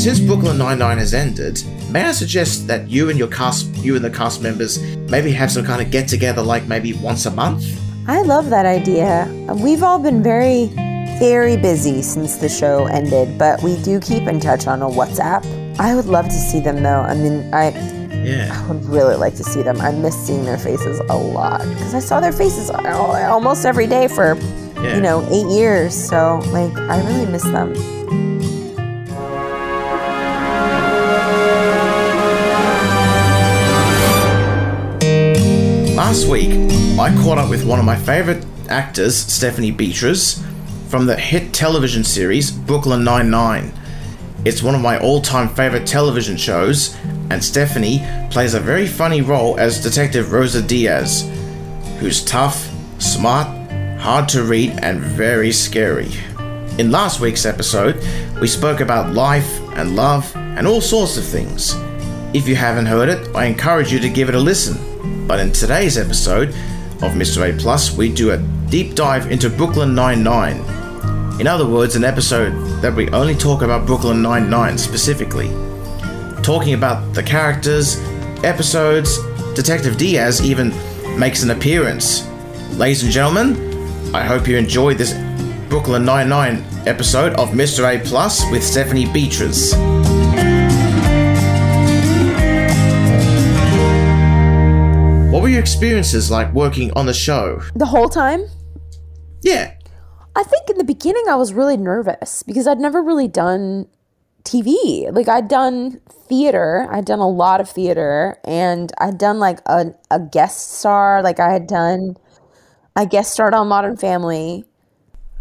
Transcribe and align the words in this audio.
Since 0.00 0.20
Brooklyn 0.20 0.56
Nine-Nine 0.56 0.96
has 0.96 1.12
ended, 1.12 1.62
may 1.90 2.04
I 2.06 2.12
suggest 2.12 2.66
that 2.68 2.88
you 2.88 3.10
and 3.10 3.18
your 3.18 3.28
cast, 3.28 3.66
you 3.84 3.96
and 3.96 4.02
the 4.02 4.08
cast 4.08 4.40
members, 4.40 4.78
maybe 5.10 5.30
have 5.32 5.50
some 5.52 5.62
kind 5.62 5.82
of 5.82 5.90
get-together, 5.90 6.40
like 6.40 6.66
maybe 6.66 6.94
once 6.94 7.26
a 7.26 7.30
month? 7.30 7.78
I 8.08 8.22
love 8.22 8.48
that 8.48 8.64
idea. 8.64 9.28
We've 9.62 9.82
all 9.82 9.98
been 9.98 10.22
very, 10.22 10.68
very 11.18 11.58
busy 11.58 12.00
since 12.00 12.36
the 12.36 12.48
show 12.48 12.86
ended, 12.86 13.36
but 13.36 13.62
we 13.62 13.76
do 13.82 14.00
keep 14.00 14.22
in 14.26 14.40
touch 14.40 14.66
on 14.66 14.80
a 14.80 14.88
WhatsApp. 14.88 15.44
I 15.78 15.94
would 15.94 16.06
love 16.06 16.24
to 16.24 16.32
see 16.32 16.60
them 16.60 16.82
though. 16.82 17.00
I 17.02 17.14
mean, 17.14 17.52
I 17.52 17.68
Yeah. 18.24 18.48
I 18.58 18.72
would 18.72 18.84
really 18.86 19.16
like 19.16 19.34
to 19.36 19.44
see 19.44 19.60
them. 19.62 19.82
I 19.82 19.92
miss 19.92 20.16
seeing 20.16 20.46
their 20.46 20.58
faces 20.58 20.98
a 21.10 21.16
lot 21.16 21.60
because 21.68 21.94
I 21.94 22.00
saw 22.00 22.20
their 22.20 22.32
faces 22.32 22.70
almost 22.70 23.66
every 23.66 23.86
day 23.86 24.08
for, 24.08 24.34
Yeah. 24.82 24.94
you 24.96 25.02
know, 25.02 25.26
eight 25.30 25.46
years. 25.54 25.94
So, 25.94 26.42
like, 26.52 26.74
I 26.78 27.02
really 27.06 27.26
miss 27.26 27.42
them. 27.42 27.74
Last 36.10 36.26
week, 36.26 36.50
I 36.98 37.14
caught 37.22 37.38
up 37.38 37.48
with 37.48 37.64
one 37.64 37.78
of 37.78 37.84
my 37.84 37.94
favorite 37.94 38.44
actors, 38.68 39.16
Stephanie 39.16 39.70
Beatriz, 39.70 40.44
from 40.88 41.06
the 41.06 41.14
hit 41.14 41.54
television 41.54 42.02
series 42.02 42.50
Brooklyn 42.50 43.04
Nine-Nine. 43.04 43.72
It's 44.44 44.60
one 44.60 44.74
of 44.74 44.80
my 44.80 44.98
all-time 44.98 45.48
favorite 45.50 45.86
television 45.86 46.36
shows, 46.36 46.96
and 47.30 47.44
Stephanie 47.44 48.04
plays 48.28 48.54
a 48.54 48.58
very 48.58 48.88
funny 48.88 49.22
role 49.22 49.56
as 49.60 49.80
Detective 49.80 50.32
Rosa 50.32 50.60
Diaz, 50.60 51.30
who's 52.00 52.24
tough, 52.24 52.68
smart, 52.98 53.46
hard 54.00 54.28
to 54.30 54.42
read, 54.42 54.80
and 54.82 54.98
very 54.98 55.52
scary. 55.52 56.10
In 56.76 56.90
last 56.90 57.20
week's 57.20 57.46
episode, 57.46 58.04
we 58.40 58.48
spoke 58.48 58.80
about 58.80 59.14
life 59.14 59.60
and 59.76 59.94
love 59.94 60.34
and 60.34 60.66
all 60.66 60.80
sorts 60.80 61.16
of 61.16 61.24
things. 61.24 61.76
If 62.34 62.48
you 62.48 62.56
haven't 62.56 62.86
heard 62.86 63.08
it, 63.08 63.32
I 63.36 63.44
encourage 63.44 63.92
you 63.92 64.00
to 64.00 64.08
give 64.08 64.28
it 64.28 64.34
a 64.34 64.40
listen. 64.40 64.89
But 65.26 65.40
in 65.40 65.52
today's 65.52 65.96
episode 65.96 66.48
of 67.02 67.12
Mr. 67.12 67.48
A 67.48 67.56
Plus, 67.58 67.96
we 67.96 68.12
do 68.12 68.32
a 68.32 68.38
deep 68.68 68.94
dive 68.94 69.30
into 69.30 69.48
Brooklyn 69.48 69.94
Nine-Nine. 69.94 70.58
In 71.40 71.46
other 71.46 71.66
words, 71.66 71.96
an 71.96 72.04
episode 72.04 72.52
that 72.82 72.94
we 72.94 73.08
only 73.10 73.34
talk 73.34 73.62
about 73.62 73.86
Brooklyn 73.86 74.20
Nine-Nine 74.22 74.76
specifically. 74.76 75.48
Talking 76.42 76.74
about 76.74 77.14
the 77.14 77.22
characters, 77.22 77.98
episodes, 78.44 79.18
Detective 79.54 79.96
Diaz 79.96 80.42
even 80.42 80.72
makes 81.18 81.42
an 81.42 81.50
appearance. 81.50 82.26
Ladies 82.72 83.02
and 83.02 83.12
gentlemen, 83.12 84.14
I 84.14 84.24
hope 84.24 84.46
you 84.46 84.56
enjoyed 84.56 84.98
this 84.98 85.14
Brooklyn 85.68 86.04
Nine-Nine 86.04 86.64
episode 86.86 87.34
of 87.34 87.50
Mr. 87.50 87.84
A 87.94 88.04
Plus 88.04 88.48
with 88.50 88.64
Stephanie 88.64 89.10
Beatriz. 89.12 89.74
What 95.40 95.44
were 95.44 95.52
your 95.52 95.60
experiences 95.60 96.30
like 96.30 96.52
working 96.52 96.92
on 96.96 97.06
the 97.06 97.14
show? 97.14 97.62
The 97.74 97.86
whole 97.86 98.10
time, 98.10 98.44
Yeah. 99.40 99.72
I 100.36 100.42
think 100.42 100.68
in 100.68 100.76
the 100.76 100.84
beginning 100.84 101.24
I 101.30 101.36
was 101.36 101.54
really 101.54 101.78
nervous 101.78 102.42
because 102.42 102.66
I'd 102.66 102.78
never 102.78 103.00
really 103.02 103.26
done 103.26 103.86
TV. 104.44 105.10
Like 105.10 105.28
I'd 105.28 105.48
done 105.48 105.98
theater, 106.28 106.86
I'd 106.90 107.06
done 107.06 107.20
a 107.20 107.26
lot 107.28 107.62
of 107.62 107.70
theater, 107.70 108.36
and 108.44 108.92
I'd 108.98 109.16
done 109.16 109.38
like 109.38 109.60
a, 109.64 109.94
a 110.10 110.20
guest 110.20 110.74
star. 110.74 111.22
Like 111.22 111.40
I 111.40 111.50
had 111.50 111.66
done, 111.66 112.18
I 112.94 113.06
guest 113.06 113.32
starred 113.32 113.54
on 113.54 113.66
Modern 113.66 113.96
Family, 113.96 114.66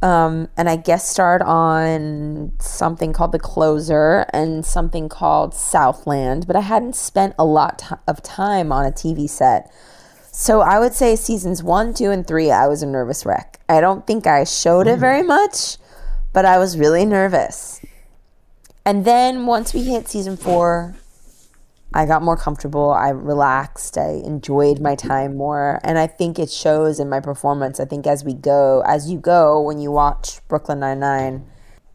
um, 0.02 0.48
and 0.56 0.70
I 0.70 0.78
guest 0.78 1.10
starred 1.10 1.42
on 1.42 2.54
something 2.60 3.12
called 3.12 3.32
The 3.32 3.40
Closer 3.40 4.26
and 4.32 4.66
something 4.66 5.10
called 5.10 5.54
Southland. 5.54 6.48
But 6.48 6.56
I 6.56 6.62
hadn't 6.62 6.96
spent 6.96 7.36
a 7.38 7.46
lot 7.46 7.80
ti- 7.80 7.96
of 8.08 8.24
time 8.24 8.72
on 8.72 8.86
a 8.86 8.92
TV 8.92 9.30
set. 9.30 9.72
So 10.32 10.62
I 10.62 10.80
would 10.80 10.94
say 10.94 11.16
seasons 11.16 11.62
one, 11.62 11.94
two, 11.94 12.12
and 12.12 12.26
three, 12.26 12.50
I 12.50 12.68
was 12.68 12.82
a 12.82 12.86
nervous 12.86 13.26
wreck. 13.26 13.60
I 13.68 13.82
don't 13.82 14.08
think 14.08 14.26
I 14.26 14.46
showed 14.46 14.88
it 14.88 15.00
very 15.00 15.24
much, 15.24 15.78
but 16.32 16.46
I 16.46 16.58
was 16.58 16.78
really 16.78 17.06
nervous. 17.06 17.82
And 18.86 19.04
then 19.04 19.46
once 19.46 19.74
we 19.74 19.84
hit 19.84 20.08
season 20.08 20.38
four, 20.38 20.96
I 21.94 22.06
got 22.06 22.22
more 22.22 22.38
comfortable. 22.38 22.92
I 22.92 23.10
relaxed. 23.10 23.98
I 23.98 24.22
enjoyed 24.24 24.80
my 24.80 24.96
time 24.96 25.36
more. 25.36 25.80
And 25.84 25.98
I 25.98 26.08
think 26.08 26.38
it 26.38 26.52
shows 26.52 27.00
in 27.00 27.10
my 27.10 27.20
performance. 27.20 27.80
I 27.80 27.86
think 27.86 28.06
as 28.06 28.24
we 28.24 28.34
go, 28.34 28.84
as 28.86 29.10
you 29.10 29.18
go, 29.18 29.60
when 29.60 29.80
you 29.80 29.92
watch 29.92 30.48
Brooklyn 30.48 30.80
Nine-Nine, 30.80 31.48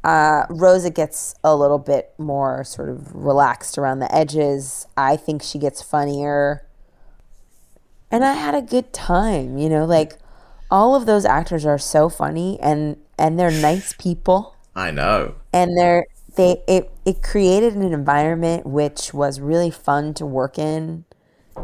uh, 0.02 0.46
Rosa 0.50 0.90
gets 0.90 1.34
a 1.44 1.54
little 1.56 1.78
bit 1.78 2.12
more 2.18 2.64
sort 2.64 2.88
of 2.88 3.14
relaxed 3.14 3.78
around 3.78 4.00
the 4.00 4.14
edges. 4.14 4.86
I 4.96 5.16
think 5.16 5.42
she 5.42 5.58
gets 5.58 5.80
funnier 5.80 6.66
and 8.10 8.24
I 8.24 8.34
had 8.34 8.54
a 8.54 8.62
good 8.62 8.92
time. 8.92 9.58
You 9.58 9.68
know, 9.68 9.84
like 9.84 10.18
all 10.70 10.94
of 10.94 11.06
those 11.06 11.24
actors 11.24 11.64
are 11.66 11.78
so 11.78 12.08
funny 12.08 12.58
and 12.60 12.96
and 13.18 13.38
they're 13.38 13.50
nice 13.50 13.92
people 13.94 14.56
I 14.74 14.90
know. 14.90 15.36
and 15.52 15.76
they're 15.76 16.06
they 16.36 16.62
it 16.68 16.90
it 17.04 17.22
created 17.22 17.74
an 17.74 17.82
environment 17.92 18.66
which 18.66 19.12
was 19.12 19.40
really 19.40 19.70
fun 19.70 20.14
to 20.14 20.26
work 20.26 20.58
in. 20.58 21.04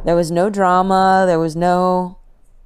There 0.05 0.17
was 0.17 0.31
no 0.31 0.51
drama, 0.51 1.25
there 1.27 1.39
was 1.39 1.57
no 1.57 2.17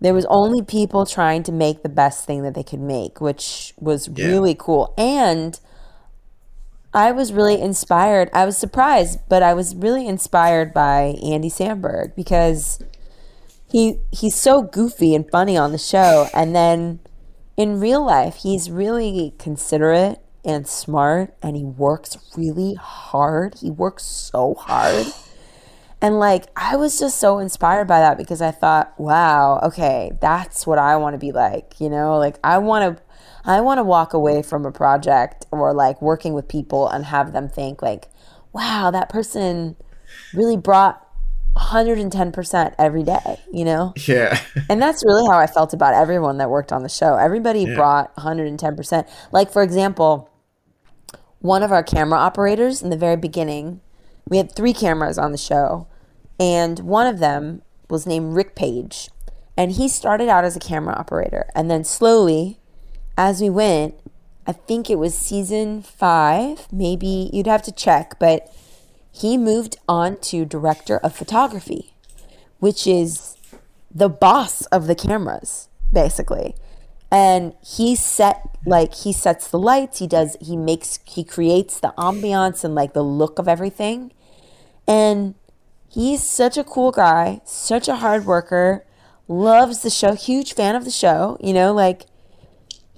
there 0.01 0.13
was 0.13 0.27
only 0.29 0.61
people 0.63 1.07
trying 1.07 1.43
to 1.45 1.53
make 1.53 1.83
the 1.83 1.89
best 1.89 2.27
thing 2.27 2.43
that 2.43 2.55
they 2.55 2.63
could 2.63 2.81
make, 2.81 3.21
which 3.23 3.73
was 3.81 4.09
Yeah. 4.09 4.27
really 4.27 4.55
cool. 4.55 4.93
And 4.99 5.59
I 6.93 7.11
was 7.11 7.33
really 7.33 7.61
inspired. 7.61 8.29
I 8.35 8.45
was 8.45 8.57
surprised, 8.57 9.21
but 9.29 9.43
I 9.43 9.55
was 9.55 9.75
really 9.75 10.07
inspired 10.07 10.75
by 10.75 11.17
Andy 11.25 11.49
Samberg 11.49 12.15
because 12.15 12.81
he 13.67 13.99
he's 14.13 14.35
so 14.35 14.63
goofy 14.63 15.15
and 15.15 15.29
funny 15.31 15.57
on 15.57 15.73
the 15.73 15.79
show 15.79 16.29
and 16.35 16.55
then 16.55 17.01
in 17.57 17.81
real 17.81 18.05
life 18.05 18.37
he's 18.37 18.71
really 18.71 19.35
considerate 19.39 20.19
and 20.45 20.67
smart 20.67 21.35
and 21.43 21.57
he 21.57 21.65
works 21.65 22.17
really 22.37 22.75
hard 22.75 23.55
he 23.61 23.71
works 23.71 24.05
so 24.05 24.55
hard 24.55 25.07
and 26.01 26.19
like 26.19 26.45
i 26.57 26.77
was 26.77 26.99
just 26.99 27.19
so 27.19 27.39
inspired 27.39 27.87
by 27.87 28.01
that 28.01 28.19
because 28.19 28.43
i 28.43 28.51
thought 28.51 28.99
wow 28.99 29.59
okay 29.63 30.13
that's 30.21 30.67
what 30.67 30.79
i 30.79 30.97
want 30.97 31.15
to 31.15 31.19
be 31.19 31.33
like 31.33 31.75
you 31.81 31.89
know 31.89 32.19
like 32.19 32.39
i 32.45 32.59
want 32.59 32.97
to 32.97 33.03
i 33.45 33.61
want 33.61 33.79
to 33.79 33.85
walk 33.85 34.13
away 34.13 34.43
from 34.43 34.67
a 34.67 34.73
project 34.73 35.47
or 35.51 35.73
like 35.73 36.01
working 36.03 36.35
with 36.35 36.49
people 36.49 36.89
and 36.89 37.07
have 37.07 37.33
them 37.33 37.49
think 37.49 37.81
like 37.81 38.09
wow 38.53 38.91
that 38.91 39.09
person 39.09 39.77
really 40.35 40.57
brought 40.57 41.01
110% 41.57 42.75
every 42.79 43.05
day 43.05 43.39
you 43.53 43.65
know 43.65 43.93
Yeah. 44.09 44.41
and 44.69 44.83
that's 44.83 45.05
really 45.05 45.25
how 45.31 45.39
I 45.39 45.47
felt 45.47 45.73
about 45.73 45.95
everyone 45.95 46.39
that 46.39 46.51
worked 46.51 46.73
on 46.73 46.83
the 46.83 46.89
show. 46.89 47.15
Everybody 47.17 47.73
brought 47.75 48.15
110%. 48.17 49.09
Like, 49.31 49.53
for 49.53 49.63
example, 49.63 50.29
one 51.45 51.63
of 51.63 51.71
our 51.71 51.83
camera 51.83 52.19
operators 52.19 52.83
in 52.83 52.89
the 52.89 52.97
very 52.97 53.17
beginning, 53.17 53.79
we 54.27 54.39
had 54.39 54.51
three 54.51 54.73
cameras 54.73 55.19
on 55.19 55.31
the 55.31 55.37
show, 55.37 55.87
and 56.41 56.79
one 56.79 57.07
of 57.07 57.19
them 57.19 57.61
was 57.91 58.07
named 58.07 58.33
Rick 58.33 58.55
Page. 58.55 59.11
And 59.55 59.73
he 59.73 59.87
started 59.87 60.31
out 60.31 60.45
as 60.45 60.57
a 60.57 60.61
camera 60.61 60.95
operator. 60.95 61.51
And 61.55 61.71
then 61.71 61.85
slowly, 61.85 62.61
as 63.19 63.43
we 63.43 63.51
went, 63.51 63.95
I 64.47 64.53
think 64.53 64.89
it 64.89 64.99
was 64.99 65.15
season 65.15 65.83
five, 65.83 66.67
maybe 66.73 67.29
you'd 67.31 67.47
have 67.47 67.63
to 67.65 67.73
check, 67.73 68.19
but 68.19 68.51
he 69.13 69.37
moved 69.37 69.77
on 69.87 70.17
to 70.21 70.47
director 70.47 70.97
of 70.97 71.15
photography, 71.15 71.93
which 72.59 72.87
is 72.87 73.37
the 73.95 74.09
boss 74.09 74.65
of 74.67 74.87
the 74.87 74.95
cameras 74.95 75.69
basically 75.93 76.55
and 77.15 77.55
he 77.65 77.95
set 77.95 78.43
like 78.67 78.93
he 78.93 79.13
sets 79.13 79.47
the 79.47 79.59
lights 79.59 80.01
he 80.01 80.07
does 80.09 80.37
he 80.41 80.57
makes 80.57 80.99
he 81.05 81.23
creates 81.23 81.79
the 81.79 81.95
ambiance 81.97 82.65
and 82.65 82.75
like 82.75 82.93
the 82.93 83.05
look 83.05 83.39
of 83.39 83.47
everything. 83.47 84.13
And 84.87 85.37
he's 85.89 86.25
such 86.25 86.59
a 86.59 86.65
cool 86.65 86.91
guy 86.91 87.41
such 87.45 87.87
a 87.87 87.97
hard 87.97 88.27
worker 88.27 88.85
loves 89.29 89.83
the 89.83 89.91
show 89.91 90.15
huge 90.15 90.55
fan 90.55 90.75
of 90.75 90.85
the 90.85 90.91
show 90.91 91.39
you 91.41 91.53
know 91.53 91.73
like 91.73 92.07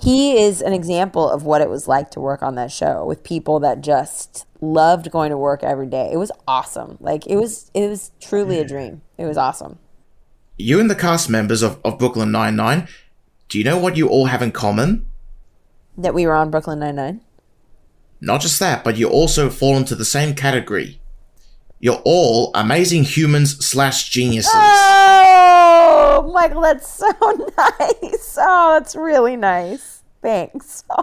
he 0.01 0.43
is 0.43 0.63
an 0.63 0.73
example 0.73 1.29
of 1.29 1.45
what 1.45 1.61
it 1.61 1.69
was 1.69 1.87
like 1.87 2.11
to 2.13 2.21
work 2.21 2.43
on 2.43 2.55
that 2.55 2.73
show 2.73 3.05
with 3.05 3.23
people 3.23 3.61
that 3.61 3.83
just 3.83 4.47
loved 4.61 5.11
going 5.11 5.31
to 5.31 5.39
work 5.39 5.63
every 5.63 5.87
day. 5.87 6.11
It 6.13 6.19
was 6.19 6.31
awesome. 6.47 6.99
Like 7.01 7.27
it 7.27 7.37
was 7.37 7.71
it 7.73 7.89
was 7.89 8.11
truly 8.21 8.59
a 8.59 8.65
mm. 8.65 8.69
dream. 8.69 9.03
It 9.17 9.25
was 9.25 9.39
awesome. 9.39 9.79
You 10.59 10.81
and 10.81 10.91
the 10.91 10.95
cast 10.95 11.31
members 11.31 11.63
of, 11.63 11.79
of 11.85 11.99
Brooklyn 11.99 12.31
Nine-Nine, 12.31 12.89
do 13.49 13.59
you 13.59 13.65
know 13.65 13.79
what 13.79 13.97
you 13.97 14.09
all 14.09 14.27
have 14.27 14.43
in 14.43 14.53
common? 14.53 15.07
that 15.99 16.13
we 16.13 16.27
were 16.27 16.35
on 16.35 16.51
Brooklyn 16.51 16.79
Nine 16.81 16.97
Nine. 16.97 17.21
Not 18.21 18.43
just 18.43 18.61
that, 18.61 18.85
but 18.85 18.97
you 18.99 19.09
also 19.09 19.49
fall 19.49 19.77
into 19.79 19.95
the 19.95 20.05
same 20.05 20.35
category. 20.35 21.01
You're 21.81 22.03
all 22.05 22.51
amazing 22.55 23.05
humans 23.05 23.65
slash 23.65 24.11
geniuses. 24.11 24.53
Oh, 24.55 26.31
Michael, 26.35 26.61
that's 26.63 26.89
so 26.89 27.07
nice. 27.59 28.37
Oh, 28.39 28.79
that's 28.79 28.95
really 28.97 29.37
nice. 29.37 30.03
Thanks. 30.23 30.85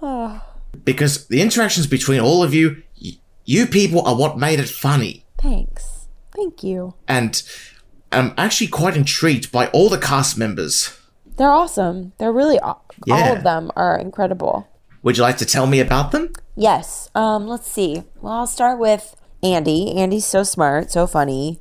Oh, 0.00 0.40
Because 0.84 1.26
the 1.26 1.40
interactions 1.42 1.86
between 1.88 2.20
all 2.20 2.42
of 2.44 2.54
you, 2.54 2.82
y- 3.02 3.18
You 3.44 3.66
people 3.66 4.06
are 4.06 4.16
what 4.16 4.38
made 4.38 4.60
it 4.60 4.68
funny. 4.68 5.24
Thanks. 5.38 6.06
Thank 6.34 6.62
you. 6.62 6.94
And 7.08 7.42
I'm 8.12 8.32
actually 8.36 8.68
quite 8.68 8.96
intrigued 8.96 9.50
by 9.50 9.66
all 9.68 9.88
the 9.88 9.98
cast 9.98 10.38
members. 10.38 10.97
They're 11.38 11.52
awesome. 11.52 12.12
They're 12.18 12.32
really 12.32 12.58
aw- 12.60 12.76
Yeah. 13.06 13.14
all 13.30 13.36
of 13.36 13.42
them 13.44 13.70
are 13.76 13.96
incredible. 13.96 14.66
Would 15.02 15.16
you 15.16 15.22
like 15.22 15.38
to 15.38 15.46
tell 15.46 15.66
me 15.66 15.80
about 15.80 16.10
them? 16.10 16.32
Yes. 16.56 17.08
Um, 17.14 17.46
let's 17.46 17.70
see. 17.70 18.02
Well, 18.20 18.32
I'll 18.34 18.46
start 18.46 18.78
with 18.78 19.14
Andy. 19.42 19.96
Andy's 19.96 20.26
so 20.26 20.42
smart, 20.42 20.90
so 20.90 21.06
funny. 21.06 21.60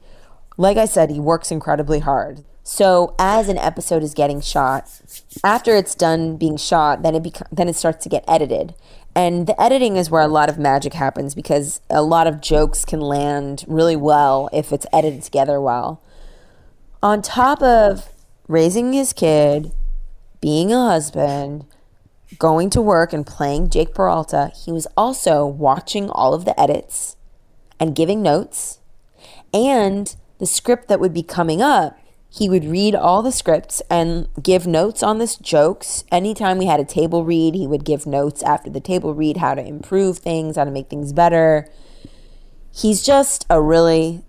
Like 0.58 0.78
I 0.78 0.86
said, 0.86 1.12
he 1.12 1.20
works 1.20 1.52
incredibly 1.52 2.00
hard. 2.00 2.44
So 2.64 3.16
as 3.20 3.48
an 3.48 3.58
episode 3.60 4.04
is 4.04 4.14
getting 4.14 4.42
shot, 4.42 4.90
after 5.44 5.76
it's 5.76 5.96
done 5.96 6.36
being 6.36 6.58
shot, 6.58 7.04
then 7.04 7.16
it 7.16 7.24
bec- 7.24 7.48
then 7.52 7.70
it 7.70 7.76
starts 7.76 8.04
to 8.04 8.10
get 8.10 8.26
edited. 8.28 8.74
And 9.16 9.48
the 9.48 9.60
editing 9.62 9.96
is 9.96 10.10
where 10.10 10.22
a 10.22 10.28
lot 10.28 10.50
of 10.50 10.58
magic 10.60 10.94
happens 10.94 11.34
because 11.34 11.80
a 11.90 12.02
lot 12.02 12.28
of 12.28 12.42
jokes 12.42 12.84
can 12.84 13.00
land 13.00 13.64
really 13.68 13.96
well 13.96 14.50
if 14.52 14.74
it's 14.74 14.86
edited 14.92 15.22
together 15.24 15.62
well. 15.62 16.02
On 17.02 17.22
top 17.22 17.62
of 17.62 18.10
raising 18.48 18.94
his 18.94 19.14
kid, 19.14 19.72
being 20.42 20.72
a 20.72 20.86
husband, 20.90 21.66
going 22.38 22.70
to 22.70 22.82
work 22.82 23.14
and 23.14 23.26
playing 23.26 23.70
Jake 23.70 23.94
Peralta, 23.94 24.52
he 24.56 24.72
was 24.72 24.88
also 24.98 25.46
watching 25.46 26.10
all 26.10 26.34
of 26.34 26.46
the 26.46 26.60
edits 26.60 27.16
and 27.80 27.96
giving 27.96 28.22
notes. 28.22 28.80
And 29.54 30.16
the 30.40 30.46
script 30.46 30.88
that 30.88 31.00
would 31.00 31.14
be 31.14 31.24
coming 31.24 31.62
up, 31.62 31.98
he 32.30 32.50
would 32.50 32.66
read 32.66 32.94
all 32.94 33.22
the 33.22 33.32
scripts 33.32 33.82
and 33.90 34.28
give 34.42 34.68
notes 34.68 35.02
on 35.02 35.18
this 35.18 35.38
jokes. 35.38 36.04
Anytime 36.12 36.58
we 36.58 36.66
had 36.66 36.80
a 36.80 36.86
table 36.86 37.24
read, 37.24 37.56
he 37.56 37.66
would 37.66 37.86
give 37.86 38.06
notes 38.06 38.44
after 38.44 38.70
the 38.70 38.82
table 38.82 39.14
read 39.14 39.38
how 39.38 39.56
to 39.56 39.66
improve 39.66 40.18
things, 40.20 40.58
how 40.58 40.66
to 40.66 40.72
make 40.72 40.90
things 40.90 41.14
better. 41.14 41.68
He's 42.72 43.02
just 43.02 43.46
a 43.50 43.62
really 43.62 44.24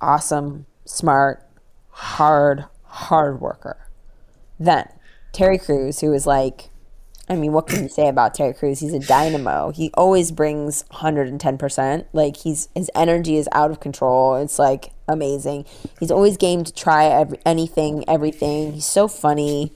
awesome, 0.00 0.66
smart, 0.84 1.42
hard, 1.90 2.66
hard 2.96 3.40
worker. 3.40 3.76
Then 4.58 4.88
Terry 5.32 5.58
Crews, 5.58 6.00
who 6.00 6.12
is 6.12 6.26
like, 6.26 6.70
I 7.28 7.34
mean, 7.34 7.52
what 7.52 7.66
can 7.66 7.82
you 7.82 7.88
say 7.88 8.08
about 8.08 8.34
Terry 8.34 8.54
Crews? 8.54 8.80
He's 8.80 8.94
a 8.94 9.00
dynamo. 9.00 9.70
He 9.70 9.90
always 9.94 10.30
brings 10.32 10.84
110%. 10.92 12.06
Like 12.12 12.36
he's 12.38 12.68
his 12.74 12.90
energy 12.94 13.36
is 13.36 13.48
out 13.52 13.70
of 13.70 13.80
control. 13.80 14.36
It's 14.36 14.58
like 14.58 14.92
amazing. 15.08 15.66
He's 16.00 16.10
always 16.10 16.36
game 16.36 16.64
to 16.64 16.72
try 16.72 17.06
every, 17.06 17.38
anything, 17.44 18.04
everything. 18.08 18.72
He's 18.72 18.86
so 18.86 19.08
funny. 19.08 19.72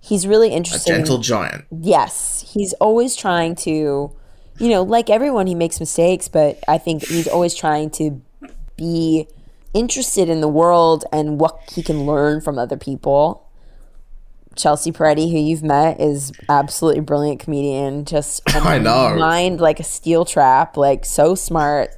He's 0.00 0.26
really 0.26 0.50
A 0.50 0.52
interesting. 0.52 0.94
gentle 0.94 1.18
giant. 1.18 1.64
Yes, 1.70 2.52
he's 2.52 2.74
always 2.74 3.16
trying 3.16 3.56
to, 3.56 4.14
you 4.58 4.68
know, 4.68 4.82
like 4.82 5.10
everyone, 5.10 5.48
he 5.48 5.54
makes 5.56 5.80
mistakes, 5.80 6.28
but 6.28 6.62
I 6.68 6.78
think 6.78 7.04
he's 7.06 7.26
always 7.26 7.54
trying 7.54 7.90
to 7.92 8.22
be 8.76 9.26
interested 9.76 10.28
in 10.28 10.40
the 10.40 10.48
world 10.48 11.04
and 11.12 11.38
what 11.38 11.60
he 11.70 11.82
can 11.82 12.06
learn 12.06 12.40
from 12.40 12.58
other 12.58 12.76
people. 12.76 13.46
Chelsea 14.56 14.90
Peretti, 14.90 15.30
who 15.30 15.38
you've 15.38 15.62
met, 15.62 16.00
is 16.00 16.32
absolutely 16.48 17.02
brilliant 17.02 17.40
comedian. 17.40 18.06
Just 18.06 18.42
I 18.56 18.78
know. 18.78 19.14
mind 19.16 19.60
like 19.60 19.78
a 19.78 19.84
steel 19.84 20.24
trap, 20.24 20.78
like 20.78 21.04
so 21.04 21.34
smart, 21.34 21.90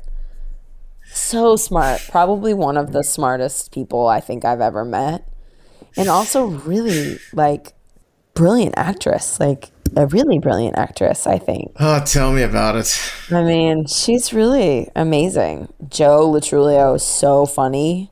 so 1.13 1.55
smart. 1.55 2.05
Probably 2.11 2.53
one 2.53 2.77
of 2.77 2.93
the 2.93 3.05
smartest 3.05 3.73
people 3.73 4.09
I 4.09 4.19
think 4.19 4.45
I've 4.45 4.61
ever 4.61 4.85
met, 4.85 5.29
and 5.97 6.09
also 6.09 6.47
really 6.47 7.19
like 7.33 7.75
brilliant 8.35 8.75
actress, 8.77 9.39
like 9.39 9.71
a 9.97 10.07
really 10.07 10.39
brilliant 10.39 10.77
actress, 10.77 11.27
I 11.27 11.39
think. 11.39 11.73
Oh, 11.79 12.03
tell 12.05 12.33
me 12.33 12.43
about 12.43 12.77
it. 12.77 12.99
I 13.31 13.43
mean, 13.43 13.87
she's 13.87 14.33
really 14.33 14.89
amazing. 14.95 15.73
Joe 15.89 16.29
Lo 16.31 16.41
Truglio 16.41 16.97
is 16.97 17.03
so 17.03 17.47
funny, 17.47 18.11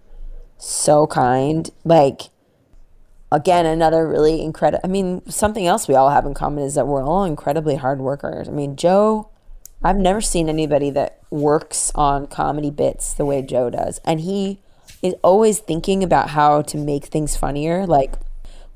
so 0.58 1.06
kind. 1.06 1.70
Like, 1.84 2.22
again, 3.30 3.66
another 3.66 4.06
really 4.06 4.42
incredible. 4.42 4.80
I 4.84 4.88
mean, 4.88 5.22
something 5.30 5.66
else 5.66 5.88
we 5.88 5.94
all 5.94 6.10
have 6.10 6.26
in 6.26 6.34
common 6.34 6.64
is 6.64 6.74
that 6.74 6.86
we're 6.86 7.04
all 7.04 7.24
incredibly 7.24 7.76
hard 7.76 8.00
workers. 8.00 8.48
I 8.48 8.52
mean, 8.52 8.76
Joe, 8.76 9.30
I've 9.82 9.96
never 9.96 10.20
seen 10.20 10.48
anybody 10.48 10.90
that 10.90 11.20
works 11.30 11.92
on 11.94 12.26
comedy 12.26 12.70
bits 12.70 13.12
the 13.12 13.24
way 13.24 13.42
Joe 13.42 13.70
does. 13.70 14.00
And 14.04 14.20
he 14.20 14.60
is 15.02 15.14
always 15.22 15.58
thinking 15.58 16.02
about 16.02 16.30
how 16.30 16.62
to 16.62 16.78
make 16.78 17.06
things 17.06 17.36
funnier. 17.36 17.86
Like, 17.86 18.14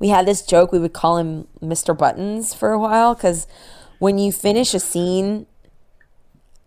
we 0.01 0.09
had 0.09 0.25
this 0.25 0.41
joke, 0.41 0.71
we 0.71 0.79
would 0.79 0.93
call 0.93 1.17
him 1.17 1.47
Mr. 1.61 1.95
Buttons 1.95 2.55
for 2.55 2.71
a 2.71 2.79
while 2.79 3.13
because 3.13 3.45
when 3.99 4.17
you 4.17 4.31
finish 4.31 4.73
a 4.73 4.79
scene, 4.79 5.45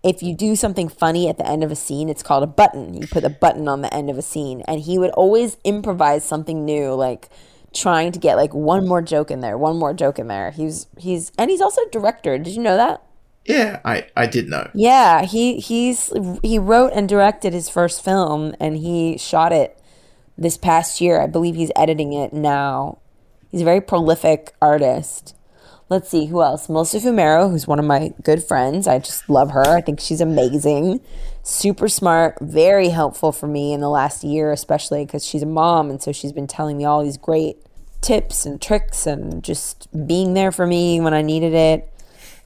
if 0.04 0.22
you 0.22 0.36
do 0.36 0.54
something 0.54 0.88
funny 0.88 1.28
at 1.28 1.36
the 1.36 1.46
end 1.46 1.64
of 1.64 1.72
a 1.72 1.76
scene, 1.76 2.08
it's 2.08 2.22
called 2.22 2.44
a 2.44 2.46
button. 2.46 2.94
You 2.94 3.08
put 3.08 3.24
a 3.24 3.28
button 3.28 3.66
on 3.66 3.82
the 3.82 3.92
end 3.92 4.08
of 4.08 4.16
a 4.16 4.22
scene. 4.22 4.62
And 4.68 4.80
he 4.80 5.00
would 5.00 5.10
always 5.10 5.56
improvise 5.64 6.24
something 6.24 6.64
new, 6.64 6.94
like 6.94 7.28
trying 7.74 8.12
to 8.12 8.20
get 8.20 8.36
like 8.36 8.54
one 8.54 8.86
more 8.86 9.02
joke 9.02 9.32
in 9.32 9.40
there, 9.40 9.58
one 9.58 9.78
more 9.78 9.92
joke 9.92 10.20
in 10.20 10.28
there. 10.28 10.52
He's 10.52 10.86
he's 10.96 11.32
and 11.36 11.50
he's 11.50 11.60
also 11.60 11.82
a 11.82 11.90
director. 11.90 12.38
Did 12.38 12.54
you 12.54 12.62
know 12.62 12.76
that? 12.76 13.02
Yeah, 13.44 13.80
I, 13.84 14.06
I 14.16 14.26
did 14.26 14.48
know. 14.48 14.70
Yeah, 14.74 15.22
he 15.24 15.58
he's 15.58 16.12
he 16.44 16.60
wrote 16.60 16.92
and 16.94 17.08
directed 17.08 17.52
his 17.52 17.68
first 17.68 18.04
film 18.04 18.54
and 18.60 18.76
he 18.76 19.18
shot 19.18 19.52
it 19.52 19.76
this 20.38 20.56
past 20.56 21.00
year. 21.00 21.20
I 21.20 21.26
believe 21.26 21.56
he's 21.56 21.72
editing 21.74 22.12
it 22.12 22.32
now. 22.32 22.98
He's 23.54 23.60
a 23.60 23.64
very 23.64 23.80
prolific 23.80 24.52
artist. 24.60 25.36
Let's 25.88 26.08
see 26.08 26.26
who 26.26 26.42
else. 26.42 26.68
Melissa 26.68 26.98
Fumero, 26.98 27.48
who's 27.48 27.68
one 27.68 27.78
of 27.78 27.84
my 27.84 28.12
good 28.24 28.42
friends. 28.42 28.88
I 28.88 28.98
just 28.98 29.30
love 29.30 29.52
her. 29.52 29.62
I 29.76 29.80
think 29.80 30.00
she's 30.00 30.20
amazing. 30.20 31.00
Super 31.44 31.86
smart, 31.86 32.36
very 32.40 32.88
helpful 32.88 33.30
for 33.30 33.46
me 33.46 33.72
in 33.72 33.78
the 33.78 33.88
last 33.88 34.24
year, 34.24 34.50
especially 34.50 35.04
because 35.06 35.24
she's 35.24 35.44
a 35.44 35.46
mom 35.46 35.88
and 35.88 36.02
so 36.02 36.10
she's 36.10 36.32
been 36.32 36.48
telling 36.48 36.76
me 36.76 36.84
all 36.84 37.04
these 37.04 37.16
great 37.16 37.58
tips 38.00 38.44
and 38.44 38.60
tricks 38.60 39.06
and 39.06 39.44
just 39.44 39.86
being 40.04 40.34
there 40.34 40.50
for 40.50 40.66
me 40.66 41.00
when 41.00 41.14
I 41.14 41.22
needed 41.22 41.54
it. 41.54 41.88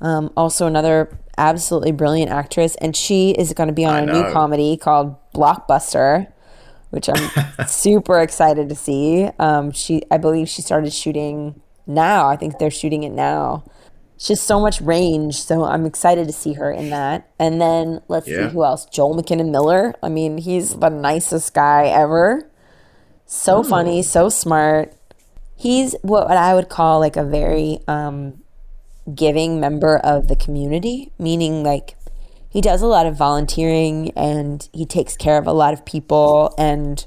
Um, 0.02 0.30
also, 0.36 0.66
another 0.66 1.16
absolutely 1.38 1.92
brilliant 1.92 2.30
actress, 2.30 2.76
and 2.82 2.94
she 2.94 3.30
is 3.30 3.54
going 3.54 3.68
to 3.68 3.72
be 3.72 3.86
on 3.86 3.94
I 3.94 4.00
a 4.00 4.06
new 4.12 4.30
comedy 4.30 4.76
called 4.76 5.16
Blockbuster, 5.32 6.30
which 6.90 7.08
I'm 7.08 7.66
super 7.66 8.18
excited 8.20 8.68
to 8.68 8.74
see. 8.74 9.28
Um, 9.38 9.70
she, 9.72 10.02
I 10.10 10.18
believe, 10.18 10.48
she 10.48 10.62
started 10.62 10.92
shooting 10.92 11.60
now. 11.86 12.28
I 12.28 12.36
think 12.36 12.58
they're 12.58 12.70
shooting 12.70 13.02
it 13.02 13.12
now. 13.12 13.64
She 14.20 14.32
has 14.32 14.40
so 14.40 14.58
much 14.58 14.80
range, 14.80 15.40
so 15.40 15.62
I'm 15.64 15.86
excited 15.86 16.26
to 16.26 16.32
see 16.32 16.54
her 16.54 16.72
in 16.72 16.90
that. 16.90 17.30
And 17.38 17.60
then 17.60 18.00
let's 18.08 18.26
Yeah. 18.26 18.48
see 18.48 18.52
who 18.52 18.64
else. 18.64 18.84
Joel 18.86 19.14
McKinnon 19.14 19.50
Miller. 19.50 19.94
I 20.02 20.08
mean, 20.08 20.38
he's 20.38 20.74
the 20.74 20.88
nicest 20.88 21.54
guy 21.54 21.86
ever. 21.86 22.50
So 23.26 23.62
funny, 23.62 24.02
so 24.02 24.28
smart. 24.28 24.94
He's 25.54 25.94
what 26.02 26.30
I 26.30 26.54
would 26.54 26.68
call 26.68 26.98
like 26.98 27.16
a 27.16 27.22
very 27.24 27.80
um, 27.86 28.42
giving 29.14 29.60
member 29.60 29.98
of 29.98 30.28
the 30.28 30.34
community, 30.36 31.12
meaning 31.18 31.62
like 31.62 31.94
he 32.58 32.60
does 32.60 32.82
a 32.82 32.88
lot 32.88 33.06
of 33.06 33.14
volunteering 33.14 34.10
and 34.16 34.68
he 34.72 34.84
takes 34.84 35.16
care 35.16 35.38
of 35.38 35.46
a 35.46 35.52
lot 35.52 35.72
of 35.72 35.84
people 35.84 36.52
and 36.58 37.06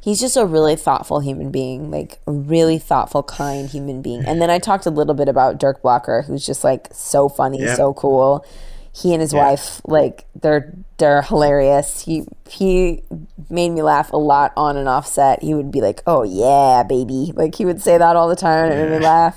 he's 0.00 0.20
just 0.20 0.36
a 0.36 0.46
really 0.46 0.76
thoughtful 0.76 1.18
human 1.18 1.50
being, 1.50 1.90
like 1.90 2.20
a 2.28 2.30
really 2.30 2.78
thoughtful, 2.78 3.24
kind 3.24 3.68
human 3.68 4.00
being. 4.00 4.24
And 4.24 4.40
then 4.40 4.48
I 4.48 4.60
talked 4.60 4.86
a 4.86 4.90
little 4.90 5.14
bit 5.14 5.28
about 5.28 5.58
Dirk 5.58 5.82
Blocker, 5.82 6.22
who's 6.22 6.46
just 6.46 6.62
like 6.62 6.86
so 6.92 7.28
funny, 7.28 7.58
Yeah. 7.60 7.74
so 7.74 7.92
cool. 7.94 8.44
He 8.92 9.12
and 9.12 9.20
his 9.20 9.34
wife, 9.34 9.80
like 9.86 10.24
they're 10.40 10.72
they're 10.98 11.22
hilarious. 11.22 12.02
He 12.04 12.26
he 12.48 13.02
made 13.48 13.70
me 13.70 13.82
laugh 13.82 14.12
a 14.12 14.16
lot 14.18 14.52
on 14.56 14.76
and 14.76 14.88
off 14.88 15.08
set. 15.08 15.42
He 15.42 15.52
would 15.52 15.72
be 15.72 15.80
like, 15.80 16.00
"Oh 16.06 16.22
yeah, 16.22 16.84
baby," 16.84 17.32
like 17.34 17.56
he 17.56 17.64
would 17.64 17.82
say 17.82 17.98
that 17.98 18.14
all 18.14 18.28
the 18.28 18.36
time, 18.36 18.66
and 18.70 18.72
it 18.74 18.88
made 18.88 18.98
me 18.98 19.04
laugh. 19.04 19.36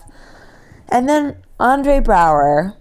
And 0.90 1.10
then 1.10 1.38
Andre 1.60 2.02
Braugher, 2.02 2.76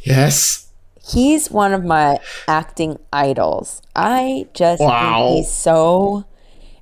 Yes. 0.00 0.63
He's 1.12 1.50
one 1.50 1.72
of 1.72 1.84
my 1.84 2.18
acting 2.48 2.98
idols. 3.12 3.82
I 3.94 4.46
just 4.54 4.82
Wow. 4.82 5.26
think 5.26 5.36
he's 5.36 5.52
so 5.52 6.24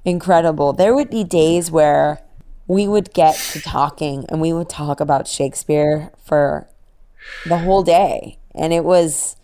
incredible. 0.05 0.73
There 0.73 0.95
would 0.95 1.11
be 1.11 1.25
days 1.25 1.71
where 1.71 2.23
we 2.67 2.87
would 2.89 3.13
get 3.13 3.35
to 3.35 3.61
talking 3.61 4.25
and 4.29 4.41
we 4.41 4.53
would 4.53 4.69
talk 4.69 5.01
about 5.01 5.27
Shakespeare 5.27 6.11
for 6.25 6.69
the 7.47 7.59
whole 7.59 7.83
day. 7.83 8.39
And 8.55 8.73
it 8.73 8.85
was 8.85 9.37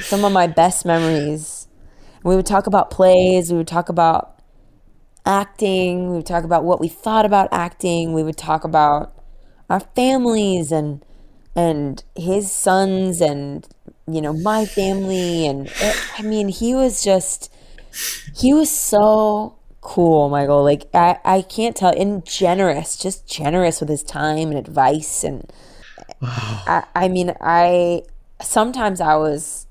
some 0.00 0.24
of 0.24 0.32
my 0.32 0.46
best 0.46 0.84
memories. 0.84 1.66
We 2.22 2.36
would 2.36 2.46
talk 2.46 2.66
about 2.66 2.90
plays, 2.90 3.50
we 3.50 3.58
would 3.58 3.68
talk 3.68 3.88
about 3.88 4.42
acting, 5.24 6.10
we 6.10 6.16
would 6.16 6.26
talk 6.26 6.44
about 6.44 6.64
what 6.64 6.80
we 6.80 6.88
thought 6.88 7.24
about 7.24 7.48
acting, 7.52 8.12
we 8.12 8.22
would 8.22 8.36
talk 8.36 8.64
about 8.64 9.14
our 9.70 9.80
families 9.80 10.72
and 10.72 11.04
and 11.54 12.04
his 12.14 12.52
sons 12.52 13.20
and 13.20 13.66
you 14.14 14.20
know 14.20 14.32
my 14.32 14.64
family 14.64 15.46
and 15.46 15.66
it, 15.66 15.96
I 16.18 16.22
mean 16.22 16.48
he 16.48 16.74
was 16.74 17.02
just 17.02 17.52
he 18.36 18.52
was 18.52 18.70
so 18.70 19.56
cool 19.80 20.28
Michael 20.28 20.62
like 20.62 20.88
I 20.94 21.18
I 21.24 21.42
can't 21.42 21.76
tell 21.76 21.92
and 21.98 22.24
generous 22.24 22.96
just 22.96 23.26
generous 23.26 23.80
with 23.80 23.88
his 23.88 24.02
time 24.02 24.48
and 24.48 24.58
advice 24.58 25.24
and 25.24 25.50
I 26.22 26.84
I 26.94 27.08
mean 27.08 27.34
I 27.40 28.02
sometimes 28.40 29.00
I 29.00 29.16
was 29.16 29.66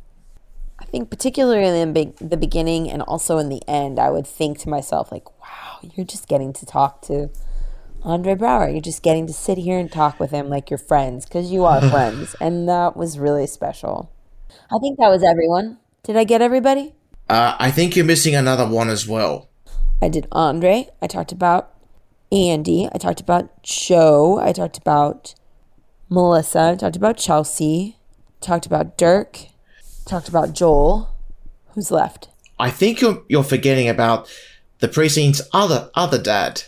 I 0.80 0.86
think 0.86 1.10
particularly 1.10 1.82
in 1.82 1.94
the, 1.94 2.06
be- 2.06 2.26
the 2.26 2.38
beginning 2.38 2.90
and 2.90 3.02
also 3.02 3.38
in 3.40 3.50
the 3.50 3.62
end, 3.68 4.00
I 4.00 4.10
would 4.10 4.28
think 4.28 4.60
to 4.60 4.70
myself 4.70 5.12
like, 5.12 5.30
"Wow, 5.42 5.80
you're 5.82 6.06
just 6.06 6.28
getting 6.28 6.54
to 6.54 6.66
talk 6.66 7.02
to 7.04 7.30
Andre 8.04 8.36
Braugher. 8.36 8.72
You're 8.72 8.82
just 8.82 9.02
getting 9.02 9.28
to 9.28 9.34
sit 9.34 9.58
here 9.58 9.80
and 9.80 9.92
talk 9.92 10.20
with 10.20 10.32
him 10.32 10.50
like 10.50 10.70
you're 10.70 10.78
friends 10.78 11.26
because 11.26 11.52
you 11.52 11.66
are 11.66 11.82
friends." 11.90 12.36
And 12.40 12.70
that 12.70 12.96
was 12.96 13.18
really 13.18 13.48
special. 13.48 14.12
I 14.72 14.78
think 14.80 14.98
that 15.00 15.10
was 15.10 15.24
everyone. 15.24 15.78
Did 16.04 16.18
I 16.18 16.24
get 16.24 16.42
everybody? 16.42 16.94
Uh, 17.30 17.56
I 17.60 17.72
think 17.72 17.96
you're 17.96 18.06
missing 18.06 18.36
another 18.36 18.68
one 18.68 18.90
as 18.90 19.08
well. 19.08 19.50
I 20.02 20.10
did 20.10 20.28
Andre. 20.32 20.90
I 21.02 21.08
talked 21.08 21.32
about 21.32 21.74
Andy. 22.32 22.88
I 22.94 22.98
talked 22.98 23.20
about 23.20 23.64
Joe. 23.64 24.40
I 24.40 24.54
talked 24.54 24.78
about 24.78 25.34
Melissa. 26.10 26.72
I 26.72 26.76
talked 26.76 26.96
about 26.96 27.18
Chelsea. 27.18 27.98
Talked 28.40 28.66
about 28.66 28.98
Dirk. 28.98 29.40
Talked 30.06 30.30
about 30.30 30.54
Joel. 30.54 31.14
Who's 31.74 31.92
left? 31.92 32.30
I 32.60 32.70
think 32.70 33.02
you're 33.02 33.24
you're 33.28 33.44
forgetting 33.44 33.90
about 33.90 34.30
the 34.80 34.88
precinct's 34.88 35.42
other 35.54 35.90
other 35.96 36.22
dad. 36.22 36.64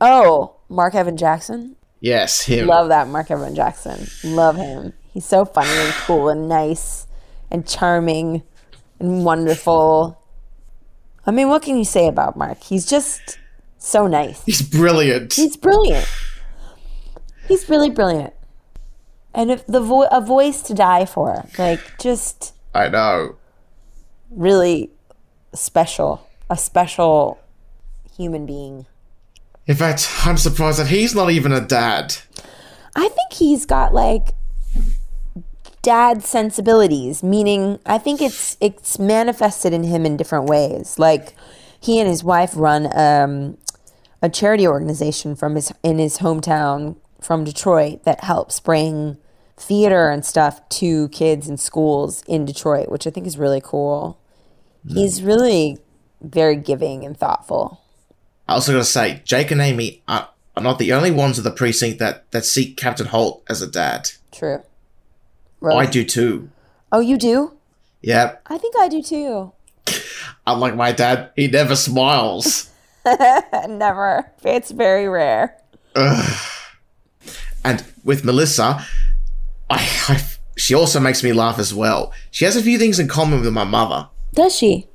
Oh, 0.00 0.56
Mark 0.68 0.94
Evan 0.94 1.16
Jackson. 1.16 1.76
Yes, 2.00 2.42
him. 2.42 2.66
Love 2.66 2.88
that 2.88 3.08
Mark 3.08 3.30
Evan 3.30 3.54
Jackson. 3.54 4.06
Love 4.24 4.56
him. 4.56 4.94
He's 5.20 5.26
so 5.26 5.44
funny 5.44 5.68
and 5.68 5.92
cool 6.06 6.30
and 6.30 6.48
nice 6.48 7.06
and 7.50 7.68
charming 7.68 8.42
and 8.98 9.22
wonderful. 9.22 10.18
I 11.26 11.30
mean, 11.30 11.50
what 11.50 11.60
can 11.60 11.76
you 11.76 11.84
say 11.84 12.08
about 12.08 12.38
Mark? 12.38 12.62
He's 12.62 12.86
just 12.86 13.38
so 13.76 14.06
nice. 14.06 14.42
He's 14.46 14.62
brilliant. 14.62 15.34
He's 15.34 15.58
brilliant. 15.58 16.08
He's 17.48 17.68
really 17.68 17.90
brilliant. 17.90 18.32
And 19.34 19.50
if 19.50 19.66
the 19.66 19.82
vo- 19.82 20.08
a 20.10 20.22
voice 20.22 20.62
to 20.62 20.72
die 20.72 21.04
for, 21.04 21.44
like 21.58 21.98
just 22.00 22.54
I 22.74 22.88
know. 22.88 23.36
really 24.30 24.88
special, 25.52 26.26
a 26.48 26.56
special 26.56 27.38
human 28.16 28.46
being. 28.46 28.86
In 29.66 29.76
fact, 29.76 30.10
I'm 30.24 30.38
surprised 30.38 30.78
that 30.78 30.86
he's 30.86 31.14
not 31.14 31.30
even 31.30 31.52
a 31.52 31.60
dad. 31.60 32.16
I 32.96 33.06
think 33.08 33.34
he's 33.34 33.66
got 33.66 33.92
like 33.92 34.28
dad 35.82 36.22
sensibilities, 36.22 37.22
meaning 37.22 37.78
I 37.86 37.98
think 37.98 38.20
it's 38.20 38.56
it's 38.60 38.98
manifested 38.98 39.72
in 39.72 39.84
him 39.84 40.04
in 40.04 40.16
different 40.16 40.46
ways. 40.46 40.98
Like 40.98 41.34
he 41.80 41.98
and 41.98 42.08
his 42.08 42.22
wife 42.22 42.52
run 42.54 42.88
um, 42.96 43.56
a 44.22 44.28
charity 44.28 44.66
organization 44.66 45.34
from 45.34 45.54
his 45.54 45.72
in 45.82 45.98
his 45.98 46.18
hometown 46.18 46.96
from 47.20 47.44
Detroit 47.44 48.04
that 48.04 48.24
helps 48.24 48.60
bring 48.60 49.18
theater 49.56 50.08
and 50.08 50.24
stuff 50.24 50.66
to 50.70 51.08
kids 51.10 51.48
in 51.48 51.56
schools 51.58 52.22
in 52.26 52.44
Detroit, 52.44 52.88
which 52.88 53.06
I 53.06 53.10
think 53.10 53.26
is 53.26 53.38
really 53.38 53.60
cool. 53.62 54.18
He's 54.88 55.22
really 55.22 55.78
very 56.22 56.56
giving 56.56 57.04
and 57.04 57.16
thoughtful. 57.16 57.82
I 58.48 58.54
also 58.54 58.72
gotta 58.72 58.84
say, 58.84 59.20
Jake 59.24 59.50
and 59.50 59.60
Amy 59.60 60.02
are, 60.08 60.30
are 60.56 60.62
not 60.62 60.78
the 60.78 60.92
only 60.92 61.10
ones 61.10 61.36
of 61.36 61.44
the 61.44 61.50
precinct 61.50 61.98
that, 61.98 62.30
that 62.32 62.46
see 62.46 62.72
Captain 62.72 63.06
Holt 63.06 63.44
as 63.48 63.60
a 63.60 63.70
dad. 63.70 64.10
True. 64.32 64.62
I 65.62 65.86
do 65.86 66.04
too. 66.04 66.50
Oh, 66.92 67.00
you 67.00 67.16
do? 67.16 67.56
Yep. 68.02 68.42
I 68.46 68.58
think 68.58 68.74
I 68.78 68.88
do 68.88 69.02
too. 69.02 69.52
Unlike 70.46 70.76
my 70.76 70.92
dad, 70.92 71.30
he 71.36 71.48
never 71.48 71.76
smiles. 71.76 72.70
Never. 73.68 74.30
It's 74.44 74.70
very 74.70 75.08
rare. 75.08 75.56
and 75.94 77.84
with 78.04 78.24
Melissa, 78.24 78.84
I, 79.68 79.88
I 80.08 80.22
she 80.56 80.74
also 80.74 81.00
makes 81.00 81.22
me 81.22 81.32
laugh 81.32 81.58
as 81.58 81.72
well. 81.72 82.12
She 82.30 82.44
has 82.44 82.56
a 82.56 82.62
few 82.62 82.78
things 82.78 82.98
in 82.98 83.08
common 83.08 83.40
with 83.40 83.52
my 83.52 83.64
mother. 83.64 84.08
Does 84.34 84.54
she? 84.54 84.86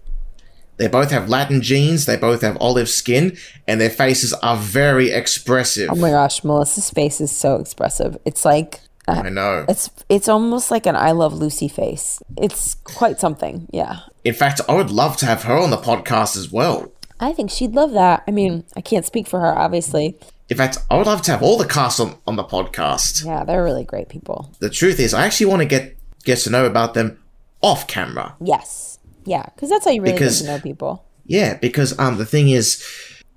They 0.77 0.87
both 0.87 1.09
have 1.11 1.29
Latin 1.29 1.61
genes, 1.61 2.05
they 2.05 2.17
both 2.17 2.41
have 2.41 2.57
olive 2.59 2.89
skin, 2.89 3.37
and 3.65 3.79
their 3.79 3.89
faces 3.89 4.33
are 4.33 4.57
very 4.57 5.09
expressive. 5.09 5.89
Oh 5.89 5.95
my 5.95 6.11
gosh, 6.11 6.43
Melissa's 6.43 6.89
face 6.89 7.21
is 7.21 7.31
so 7.31 7.55
expressive. 7.55 8.17
It's 8.25 8.43
like 8.43 8.81
uh, 9.07 9.21
I 9.25 9.29
know. 9.29 9.65
it's 9.69 9.89
it's 10.09 10.27
almost 10.27 10.71
like 10.71 10.85
an 10.85 10.95
I 10.95 11.11
love 11.11 11.33
Lucy 11.33 11.67
face. 11.67 12.21
It's 12.37 12.75
quite 12.83 13.19
something. 13.19 13.67
Yeah. 13.71 13.99
In 14.23 14.33
fact, 14.33 14.61
I 14.67 14.73
would 14.75 14.89
love 14.91 15.17
to 15.17 15.25
have 15.25 15.43
her 15.43 15.55
on 15.57 15.69
the 15.69 15.77
podcast 15.77 16.35
as 16.37 16.51
well. 16.51 16.91
I 17.19 17.31
think 17.33 17.49
she'd 17.51 17.73
love 17.73 17.93
that. 17.93 18.23
I 18.27 18.31
mean, 18.31 18.63
I 18.75 18.81
can't 18.81 19.05
speak 19.05 19.27
for 19.27 19.39
her 19.39 19.57
obviously. 19.57 20.17
In 20.49 20.57
fact, 20.57 20.77
I 20.91 20.97
would 20.97 21.07
love 21.07 21.21
to 21.23 21.31
have 21.31 21.41
all 21.41 21.57
the 21.57 21.67
cast 21.67 21.99
on, 21.99 22.17
on 22.27 22.35
the 22.35 22.43
podcast. 22.43 23.25
Yeah, 23.25 23.43
they're 23.43 23.63
really 23.63 23.83
great 23.83 24.09
people. 24.09 24.51
The 24.59 24.69
truth 24.69 24.99
is, 24.99 25.13
I 25.13 25.25
actually 25.25 25.47
want 25.47 25.61
to 25.61 25.67
get 25.67 25.95
get 26.23 26.39
to 26.39 26.49
know 26.49 26.65
about 26.65 26.93
them 26.93 27.19
off 27.61 27.87
camera. 27.87 28.35
Yes. 28.41 28.99
Yeah, 29.25 29.43
cuz 29.57 29.69
that's 29.69 29.85
how 29.85 29.91
you 29.91 30.01
really 30.01 30.13
Because- 30.13 30.41
get 30.41 30.47
to 30.47 30.51
know 30.57 30.59
people. 30.61 31.03
Yeah, 31.25 31.55
because 31.55 31.97
um 31.97 32.17
the 32.17 32.25
thing 32.25 32.49
is, 32.49 32.83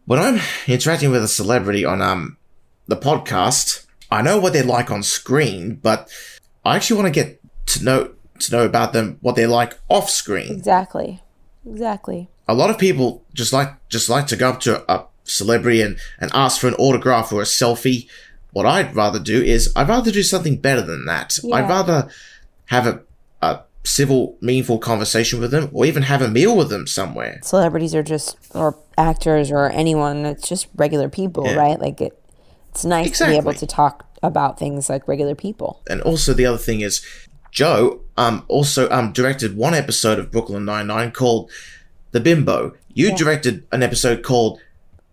when 0.06 0.18
I'm 0.18 0.40
interacting 0.66 1.10
with 1.10 1.22
a 1.22 1.28
celebrity 1.28 1.84
on 1.84 2.02
um 2.02 2.36
the 2.86 2.96
podcast, 2.96 3.84
I 4.10 4.22
know 4.22 4.38
what 4.38 4.52
they're 4.52 4.64
like 4.64 4.90
on 4.90 5.02
screen, 5.02 5.76
but 5.76 6.10
I 6.64 6.76
actually 6.76 7.00
want 7.02 7.14
to 7.14 7.20
get 7.24 7.40
to 7.66 7.84
know 7.84 8.12
to 8.40 8.52
know 8.56 8.64
about 8.64 8.92
them 8.92 9.18
what 9.20 9.34
they're 9.36 9.48
like 9.48 9.78
off 9.88 10.08
screen. 10.10 10.52
Exactly. 10.52 11.20
Exactly. 11.68 12.28
A 12.46 12.54
lot 12.54 12.70
of 12.70 12.78
people 12.78 13.24
just 13.34 13.52
like 13.52 13.74
just 13.88 14.08
like 14.08 14.26
to 14.28 14.36
go 14.36 14.50
up 14.50 14.60
to 14.60 14.90
a 14.90 15.04
celebrity 15.24 15.82
and, 15.82 15.98
and 16.20 16.30
ask 16.34 16.60
for 16.60 16.68
an 16.68 16.74
autograph 16.74 17.32
or 17.32 17.42
a 17.42 17.44
selfie. 17.44 18.08
What 18.52 18.64
I'd 18.64 18.94
rather 18.96 19.18
do 19.18 19.42
is 19.42 19.70
I'd 19.76 19.88
rather 19.88 20.10
do 20.10 20.22
something 20.22 20.56
better 20.56 20.80
than 20.80 21.04
that. 21.04 21.38
Yeah. 21.42 21.56
I'd 21.56 21.68
rather 21.68 22.08
have 22.66 22.86
a, 22.86 23.02
a 23.42 23.60
civil, 23.84 24.36
meaningful 24.40 24.78
conversation 24.78 25.38
with 25.40 25.50
them 25.50 25.68
or 25.72 25.84
even 25.84 26.04
have 26.04 26.22
a 26.22 26.28
meal 26.28 26.56
with 26.56 26.70
them 26.70 26.86
somewhere. 26.86 27.40
Celebrities 27.42 27.94
are 27.94 28.02
just 28.02 28.38
or 28.54 28.78
actors 28.96 29.50
or 29.50 29.68
anyone 29.70 30.22
that's 30.22 30.48
just 30.48 30.68
regular 30.76 31.10
people, 31.10 31.44
Yeah. 31.44 31.56
right? 31.56 31.78
Like 31.78 32.00
it 32.00 32.18
it's 32.70 32.84
nice 32.84 33.18
to 33.18 33.26
be 33.26 33.36
able 33.36 33.54
to 33.54 33.66
talk 33.66 34.06
about 34.22 34.58
things 34.58 34.88
like 34.88 35.06
regular 35.08 35.34
people. 35.34 35.80
and 35.88 36.00
also 36.02 36.32
the 36.34 36.46
other 36.46 36.58
thing 36.58 36.80
is 36.80 37.04
Joe 37.50 38.00
um 38.16 38.44
also 38.48 38.90
um 38.90 39.12
directed 39.12 39.56
one 39.56 39.74
episode 39.74 40.18
of 40.18 40.30
Brooklyn 40.30 40.64
Nine 40.64 40.86
Nine 40.86 41.10
called 41.12 41.50
The 42.12 42.20
Bimbo. 42.20 42.74
You 42.92 43.16
directed 43.16 43.64
an 43.72 43.82
episode 43.82 44.22
called 44.22 44.60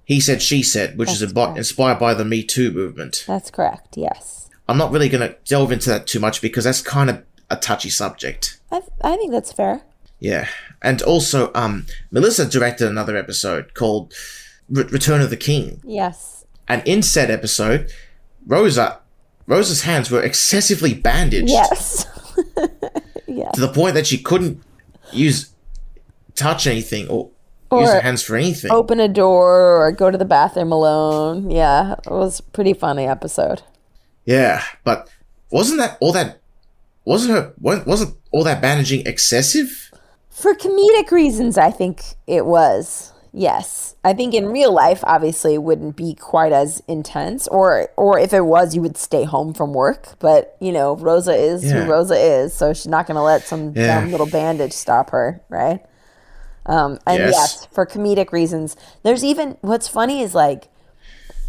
He 0.06 0.20
Said 0.20 0.42
She 0.42 0.64
Said, 0.64 0.98
which 0.98 1.12
is 1.12 1.20
That's 1.20 1.34
correct. 1.34 1.58
inspired 1.58 2.00
by 2.00 2.14
the 2.14 2.26
Me 2.26 2.44
Too 2.44 2.72
movement. 2.72 3.24
That's 3.28 3.52
correct. 3.52 3.96
Yes. 3.96 4.50
I'm 4.68 4.78
not 4.78 4.92
really 4.92 5.10
going 5.10 5.28
to 5.28 5.38
delve 5.46 5.72
into 5.72 5.90
that 5.90 6.08
too 6.08 6.20
much 6.20 6.42
because 6.42 6.64
that's 6.64 6.82
kind 6.82 7.10
of 7.12 7.24
a 7.52 7.56
touchy 7.56 7.90
subject. 7.92 8.60
I 8.72 8.82
I 9.04 9.16
think 9.18 9.32
that's 9.32 9.54
fair. 9.54 9.82
Yeah, 10.20 10.48
and 10.82 11.02
also 11.04 11.52
um 11.54 11.86
Melissa 12.12 12.46
directed 12.48 12.88
another 12.88 13.16
episode 13.16 13.74
called 13.76 14.14
Re- 14.70 14.84
Return 14.86 15.22
of 15.22 15.30
the 15.30 15.38
King, 15.38 15.82
Yes. 15.86 16.35
And 16.68 16.82
in 16.86 17.02
said 17.02 17.30
episode, 17.30 17.92
Rosa 18.46 19.00
Rosa's 19.48 19.84
hands 19.84 20.10
were 20.10 20.22
excessively 20.22 20.94
bandaged. 20.94 21.50
Yes. 21.50 22.06
yes. 23.28 23.54
to 23.54 23.62
the 23.62 23.72
point 23.72 23.94
that 23.96 24.08
she 24.08 24.18
couldn't 24.18 24.62
use 25.12 25.52
touch 26.36 26.68
anything 26.68 27.08
or, 27.08 27.30
use 27.72 27.90
her 27.90 28.02
hands 28.02 28.24
for 28.24 28.36
anything. 28.36 28.72
Open 28.72 29.00
a 29.00 29.08
door 29.08 29.86
or 29.86 29.92
go 29.92 30.10
to 30.10 30.18
the 30.18 30.26
bathroom 30.26 30.72
alone. 30.72 31.52
Yeah, 31.52 31.94
it 32.06 32.12
was 32.12 32.40
a 32.40 32.44
pretty 32.44 32.74
funny 32.74 33.06
episode. 33.06 33.64
Yeah, 34.26 34.64
but 34.84 35.10
wasn't 35.52 35.80
that 35.80 35.98
all 36.00 36.14
that? 36.14 36.40
Wasn't 37.04 37.34
her? 37.34 37.54
Wasn't 37.60 38.16
all 38.32 38.44
that 38.44 38.62
bandaging 38.62 39.06
excessive? 39.06 39.92
For 40.30 40.54
comedic 40.54 41.12
reasons, 41.12 41.58
I 41.58 41.72
think 41.72 42.02
it 42.28 42.46
was. 42.46 43.14
Yes. 43.32 43.95
I 44.06 44.14
think 44.14 44.34
in 44.34 44.46
real 44.48 44.72
life 44.72 45.02
obviously 45.04 45.56
it 45.56 45.64
wouldn't 45.64 45.96
be 45.96 46.14
quite 46.14 46.52
as 46.54 46.82
intense 46.88 47.48
or 47.48 47.90
or 47.98 48.20
if 48.20 48.32
it 48.34 48.46
was 48.46 48.76
you 48.76 48.82
would 48.82 48.98
stay 48.98 49.24
home 49.24 49.54
from 49.54 49.74
work, 49.74 50.16
but 50.20 50.56
you 50.62 50.72
know, 50.72 50.96
Rosa 50.96 51.34
is 51.34 51.64
Yeah. 51.66 51.84
who 51.84 51.92
Rosa 51.92 52.16
is, 52.16 52.54
so 52.54 52.72
she's 52.74 52.88
not 52.88 53.08
going 53.08 53.16
to 53.16 53.22
let 53.24 53.42
some 53.48 53.74
Yeah. 53.76 54.00
dumb 54.00 54.12
little 54.12 54.28
bandage 54.28 54.74
stop 54.74 55.10
her, 55.10 55.42
right? 55.50 55.80
Um 56.68 57.00
and 57.08 57.20
Yes. 57.20 57.32
yes, 57.34 57.68
for 57.72 57.86
comedic 57.86 58.32
reasons. 58.32 58.76
There's 59.04 59.24
even 59.24 59.58
what's 59.62 59.88
funny 59.88 60.22
is 60.22 60.34
like 60.36 60.70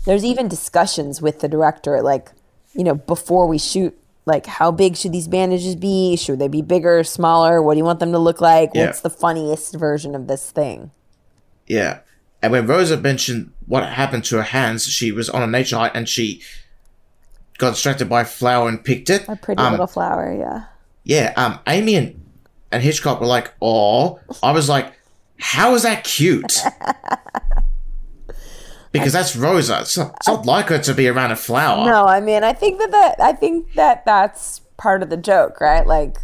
there's 0.07 0.25
even 0.25 0.49
discussions 0.49 1.21
with 1.21 1.41
the 1.41 1.49
director 1.49 2.01
like 2.03 2.31
you 2.75 2.85
know 2.85 2.95
before 2.95 3.47
we 3.47 3.59
shoot 3.59 3.97
like 4.25 4.47
how 4.47 4.71
big 4.71 4.97
should 4.97 5.13
these 5.13 5.29
bandages 5.29 5.75
be 5.77 6.17
should 6.17 6.39
they 6.39 6.49
be 6.49 6.63
bigger 6.63 7.03
smaller 7.05 7.61
what 7.63 7.75
do 7.75 7.79
you 7.79 7.85
want 7.85 7.99
them 8.01 8.13
to 8.13 8.19
look 8.19 8.41
like 8.41 8.71
Yeah. 8.75 8.87
what's 8.87 9.01
the 9.01 9.11
funniest 9.11 9.75
version 9.75 10.15
of 10.15 10.27
this 10.27 10.51
thing 10.51 10.91
Yeah. 11.67 11.99
And 12.43 12.53
when 12.53 12.67
Rosa 12.67 12.97
mentioned 12.97 13.53
what 13.67 13.85
happened 13.89 14.25
to 14.27 14.37
her 14.37 14.43
hands, 14.43 14.87
she 14.87 15.11
was 15.13 15.29
on 15.31 15.43
a 15.43 15.47
nature 15.47 15.77
hike 15.77 15.93
and 15.95 16.09
she 16.09 16.43
got 17.59 17.71
distracted 17.71 18.09
by 18.09 18.21
a 18.23 18.25
flower 18.25 18.69
and 18.69 18.85
picked 18.85 19.09
it. 19.11 19.27
a 19.29 19.37
pretty 19.37 19.61
Um, 19.63 19.73
little 19.73 19.87
flower 19.87 20.35
yeah 20.39 20.65
Yeah. 21.05 21.33
Um. 21.37 21.59
Amy 21.67 21.97
and 21.97 22.21
and 22.73 22.83
Hitchcock 22.83 23.21
were 23.21 23.27
like, 23.27 23.53
"Oh," 23.63 24.21
I 24.43 24.53
was 24.53 24.69
like, 24.69 24.93
"How 25.41 25.75
is 25.75 25.83
that 25.83 26.05
cute?" 26.05 26.53
Because 28.93 29.13
that's 29.13 29.37
Rosa. 29.37 29.81
It's 29.81 29.99
not, 29.99 30.15
it's 30.17 30.27
not 30.27 30.47
like 30.47 30.69
her 30.69 30.79
to 30.79 30.95
be 30.95 31.07
around 31.07 31.31
a 31.31 31.37
flower. 31.37 31.85
no 31.85 32.07
i 32.07 32.19
mean 32.21 32.43
i 32.43 32.53
think 32.55 32.79
that 32.79 32.91
that 32.93 33.21
i 33.21 33.33
think 33.33 33.75
that 33.75 34.07
that's 34.07 34.61
part 34.79 35.03
of 35.03 35.11
the 35.11 35.19
joke 35.19 35.61
right 35.61 35.87
like 35.87 36.17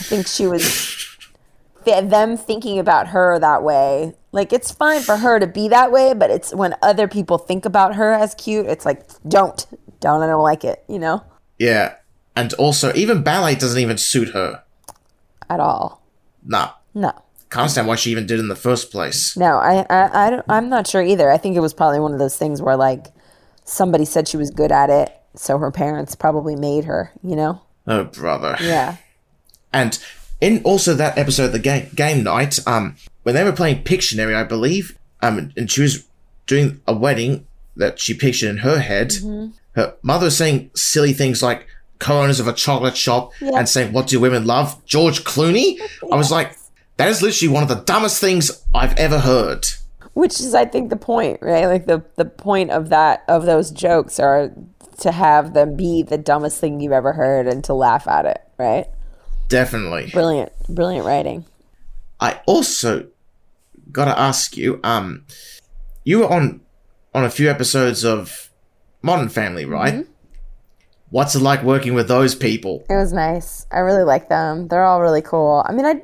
i 0.00 0.02
think 0.02 0.26
she 0.26 0.46
was 0.48 1.06
them 1.84 2.36
thinking 2.36 2.78
about 2.80 3.08
her 3.08 3.38
that 3.38 3.62
way. 3.62 4.14
Like 4.32 4.52
it's 4.52 4.70
fine 4.72 5.02
for 5.02 5.18
her 5.18 5.38
to 5.38 5.46
be 5.46 5.68
that 5.68 5.92
way, 5.92 6.14
but 6.14 6.30
it's 6.30 6.54
when 6.54 6.74
other 6.82 7.06
people 7.06 7.36
think 7.38 7.64
about 7.64 7.94
her 7.96 8.12
as 8.12 8.34
cute, 8.34 8.66
it's 8.66 8.84
like 8.86 9.06
don't, 9.28 9.64
don't, 10.00 10.22
I 10.22 10.26
don't 10.26 10.42
like 10.42 10.64
it, 10.64 10.82
you 10.88 10.98
know, 10.98 11.22
Yeah. 11.58 11.94
And 12.34 12.54
also, 12.54 12.94
even 12.94 13.22
ballet 13.22 13.54
doesn't 13.56 13.78
even 13.78 13.98
suit 13.98 14.30
her. 14.30 14.62
at 15.50 15.60
all. 15.60 16.02
Nah. 16.44 16.70
No, 16.94 17.10
Can't 17.50 17.62
understand 17.64 17.86
why 17.88 17.96
she 17.96 18.10
even 18.10 18.26
did 18.26 18.40
in 18.40 18.48
the 18.48 18.56
first 18.56 18.90
place. 18.90 19.36
no, 19.36 19.58
I, 19.58 19.84
I, 19.90 20.26
I 20.26 20.30
don't, 20.30 20.44
I'm 20.48 20.68
not 20.70 20.86
sure 20.86 21.02
either. 21.02 21.30
I 21.30 21.36
think 21.36 21.56
it 21.56 21.60
was 21.60 21.74
probably 21.74 22.00
one 22.00 22.12
of 22.14 22.18
those 22.18 22.36
things 22.38 22.62
where 22.62 22.76
like 22.76 23.08
somebody 23.64 24.04
said 24.06 24.28
she 24.28 24.38
was 24.38 24.50
good 24.50 24.72
at 24.72 24.88
it, 24.88 25.12
so 25.34 25.58
her 25.58 25.70
parents 25.70 26.14
probably 26.14 26.56
made 26.56 26.84
her, 26.86 27.12
you 27.22 27.36
know. 27.36 27.60
Oh, 27.86 28.04
brother. 28.04 28.56
Yeah. 28.60 28.96
And 29.74 29.98
in 30.42 30.60
also 30.64 30.92
that 30.94 31.16
episode 31.16 31.44
of 31.46 31.52
the 31.52 31.58
game 31.58 31.88
game 31.94 32.22
night, 32.22 32.58
um, 32.66 32.96
when 33.22 33.34
they 33.34 33.44
were 33.44 33.52
playing 33.52 33.84
Pictionary, 33.84 34.34
I 34.34 34.44
believe, 34.44 34.98
um, 35.22 35.52
and 35.56 35.70
she 35.70 35.80
was 35.80 36.04
doing 36.46 36.80
a 36.86 36.92
wedding 36.94 37.46
that 37.76 37.98
she 37.98 38.12
pictured 38.12 38.50
in 38.50 38.58
her 38.58 38.78
head, 38.80 39.14
her 39.76 39.94
mother 40.02 40.26
was 40.26 40.36
saying 40.36 40.70
silly 40.74 41.12
things 41.14 41.42
like 41.42 41.66
co-owners 42.00 42.40
of 42.40 42.48
a 42.48 42.52
chocolate 42.52 42.96
shop 42.96 43.32
Yeah. 43.40 43.52
and 43.58 43.68
saying, 43.68 43.92
"What 43.94 44.08
do 44.08 44.20
women 44.20 44.44
love?" 44.46 44.84
George 44.84 45.24
Clooney. 45.24 45.78
I 46.12 46.16
was 46.16 46.30
like, 46.30 46.56
that 46.98 47.08
is 47.08 47.22
literally 47.22 47.52
one 47.54 47.62
of 47.62 47.68
the 47.70 47.76
dumbest 47.92 48.20
things 48.20 48.50
I've 48.74 48.94
ever 48.98 49.20
heard. 49.20 49.64
which 50.14 50.40
is 50.40 50.54
i 50.54 50.64
think 50.66 50.90
the 50.90 50.96
point 50.96 51.38
right 51.40 51.64
like 51.66 51.86
the 51.86 52.02
the 52.16 52.24
point 52.26 52.70
of 52.70 52.90
that 52.90 53.22
of 53.28 53.46
those 53.46 53.70
jokes 53.70 54.20
are 54.20 54.52
to 55.00 55.10
have 55.10 55.54
them 55.54 55.74
be 55.74 56.02
the 56.02 56.18
dumbest 56.18 56.60
thing 56.60 56.80
you've 56.80 56.92
ever 56.92 57.14
heard 57.14 57.46
and 57.46 57.64
to 57.64 57.72
laugh 57.72 58.06
at 58.06 58.26
it 58.26 58.42
right 58.58 58.88
Definitely. 59.52 60.10
brilliant 60.12 60.52
brilliant 60.68 61.06
writing 61.06 61.44
I 62.20 62.40
also 62.46 63.08
gotta 63.90 64.18
ask 64.18 64.56
you, 64.56 64.80
um, 64.84 65.24
you 66.04 66.20
were 66.20 66.30
on 66.32 66.60
on 67.14 67.24
a 67.24 67.30
few 67.30 67.50
episodes 67.50 68.04
of 68.04 68.50
Modern 69.02 69.28
Family, 69.28 69.64
right? 69.64 70.06
What's 71.10 71.34
it 71.34 71.40
like 71.40 71.62
working 71.62 71.92
with 71.94 72.08
those 72.08 72.34
people? 72.34 72.84
it 72.88 72.96
was 72.96 73.12
nice 73.12 73.66
i 73.70 73.78
really 73.80 74.04
like 74.04 74.28
them 74.30 74.68
they're 74.68 74.84
all 74.84 75.02
really 75.02 75.20
cool 75.20 75.62
i 75.68 75.72
mean 75.72 75.84
i 75.84 76.00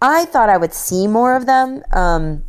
i 0.00 0.24
thought 0.26 0.48
i 0.48 0.56
would 0.56 0.74
see 0.74 1.06
more 1.06 1.36
of 1.36 1.46
them 1.46 1.82
um 1.92 2.42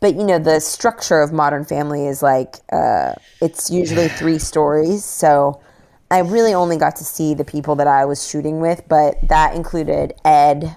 but 0.00 0.14
you 0.16 0.24
know 0.24 0.38
the 0.38 0.58
structure 0.58 1.20
of 1.20 1.32
modern 1.32 1.64
family 1.64 2.06
is 2.08 2.22
like 2.22 2.56
uh 2.72 3.12
it's 3.40 3.70
usually 3.70 4.08
three 4.20 4.38
stories 4.38 5.04
so 5.04 5.60
i 6.10 6.18
really 6.18 6.54
only 6.54 6.76
got 6.76 6.96
to 6.96 7.04
see 7.04 7.34
the 7.34 7.44
people 7.44 7.74
that 7.74 7.86
i 7.86 8.04
was 8.04 8.28
shooting 8.28 8.60
with 8.60 8.82
but 8.88 9.16
that 9.28 9.54
included 9.54 10.12
ed 10.24 10.76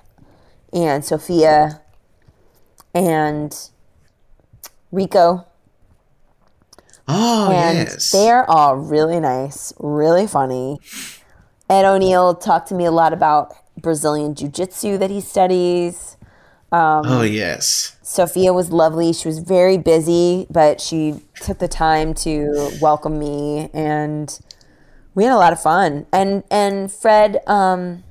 and 0.74 1.04
sophia 1.04 1.82
and 2.94 3.70
rico 4.92 5.46
Oh 7.14 7.52
and 7.52 7.78
yes, 7.78 8.12
they're 8.12 8.50
all 8.50 8.78
really 8.78 9.20
nice, 9.20 9.74
really 9.80 10.28
funny. 10.28 10.80
Ed 11.70 11.84
O'Neill 11.84 12.36
talked 12.36 12.70
to 12.70 12.76
me 12.76 12.86
a 12.86 12.92
lot 12.92 13.12
about 13.12 13.54
Brazilian 13.78 14.34
Jiu 14.34 14.48
Jitsu 14.48 14.98
that 14.98 15.10
he 15.10 15.20
studies. 15.20 16.16
Um, 16.72 17.04
oh 17.06 17.24
yes. 17.24 17.98
Sophia 18.02 18.54
was 18.54 18.72
lovely. 18.72 19.12
She 19.12 19.28
was 19.28 19.40
very 19.40 19.78
busy, 19.78 20.48
but 20.50 20.80
she 20.80 21.22
took 21.42 21.60
the 21.60 21.68
time 21.68 22.14
to 22.16 22.72
welcome 22.82 23.20
me, 23.20 23.70
and 23.74 24.40
we 25.16 25.24
had 25.24 25.34
a 25.34 25.38
lot 25.38 25.54
of 25.54 25.62
fun. 25.62 26.06
And 26.12 26.44
and 26.50 26.92
Fred, 26.92 27.42
um, 27.48 28.04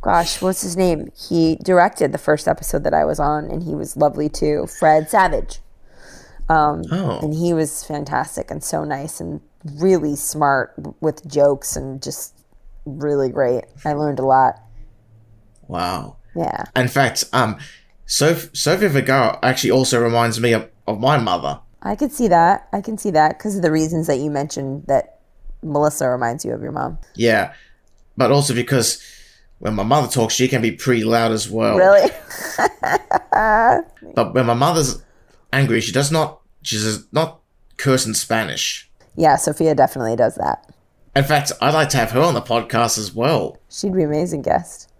gosh, 0.00 0.40
what's 0.42 0.62
his 0.62 0.76
name? 0.76 1.10
He 1.16 1.56
directed 1.56 2.12
the 2.12 2.18
first 2.18 2.48
episode 2.48 2.84
that 2.84 2.94
I 2.94 3.04
was 3.04 3.18
on, 3.20 3.50
and 3.50 3.62
he 3.62 3.74
was 3.74 3.96
lovely 3.96 4.28
too. 4.28 4.66
Fred 4.66 5.10
Savage. 5.10 5.60
Oh, 6.48 7.18
and 7.22 7.34
he 7.34 7.52
was 7.52 7.82
fantastic 7.82 8.52
and 8.52 8.62
so 8.62 8.84
nice 8.84 9.18
and 9.20 9.40
really 9.74 10.14
smart 10.14 10.74
with 11.00 11.26
jokes 11.26 11.74
and 11.74 12.00
just 12.00 12.38
really 12.84 13.30
great. 13.30 13.64
I 13.84 13.94
learned 13.94 14.20
a 14.20 14.24
lot. 14.24 14.60
wow. 15.66 16.16
Yeah. 16.36 16.64
In 16.76 16.86
fact, 16.86 17.24
um, 17.32 17.56
Soph- 18.04 18.54
Sophia 18.54 18.90
Vergara 18.90 19.38
actually 19.42 19.70
also 19.70 20.00
reminds 20.00 20.38
me 20.38 20.52
of, 20.52 20.68
of 20.86 21.00
my 21.00 21.16
mother. 21.16 21.60
I 21.82 21.96
could 21.96 22.12
see 22.12 22.28
that. 22.28 22.68
I 22.74 22.82
can 22.82 22.98
see 22.98 23.10
that 23.12 23.38
because 23.38 23.56
of 23.56 23.62
the 23.62 23.72
reasons 23.72 24.06
that 24.06 24.18
you 24.18 24.30
mentioned 24.30 24.84
that 24.86 25.15
Melissa 25.62 26.08
reminds 26.08 26.44
you 26.44 26.52
of 26.52 26.62
your 26.62 26.72
mom. 26.72 26.98
Yeah, 27.14 27.52
but 28.16 28.30
also 28.30 28.54
because 28.54 29.02
when 29.58 29.74
my 29.74 29.82
mother 29.82 30.08
talks, 30.08 30.34
she 30.34 30.48
can 30.48 30.62
be 30.62 30.72
pretty 30.72 31.04
loud 31.04 31.32
as 31.32 31.48
well. 31.50 31.76
Really? 31.76 32.10
But 34.14 34.34
when 34.34 34.46
my 34.46 34.54
mother's 34.54 35.02
angry, 35.52 35.80
she 35.80 35.92
does 35.92 36.10
not. 36.10 36.40
She 36.62 36.76
does 36.76 37.06
not 37.12 37.40
curse 37.76 38.06
in 38.06 38.14
Spanish. 38.14 38.90
yeah, 39.16 39.36
Sophia 39.36 39.74
definitely 39.74 40.16
does 40.16 40.34
that. 40.36 40.72
In 41.14 41.24
fact, 41.24 41.52
I'd 41.60 41.74
like 41.74 41.90
to 41.90 41.96
have 41.98 42.10
her 42.12 42.20
on 42.20 42.34
the 42.34 42.40
podcast 42.42 42.98
as 42.98 43.14
well. 43.14 43.58
She'd 43.70 43.94
be 43.94 44.02
an 44.02 44.08
amazing 44.08 44.42
guest. 44.42 44.90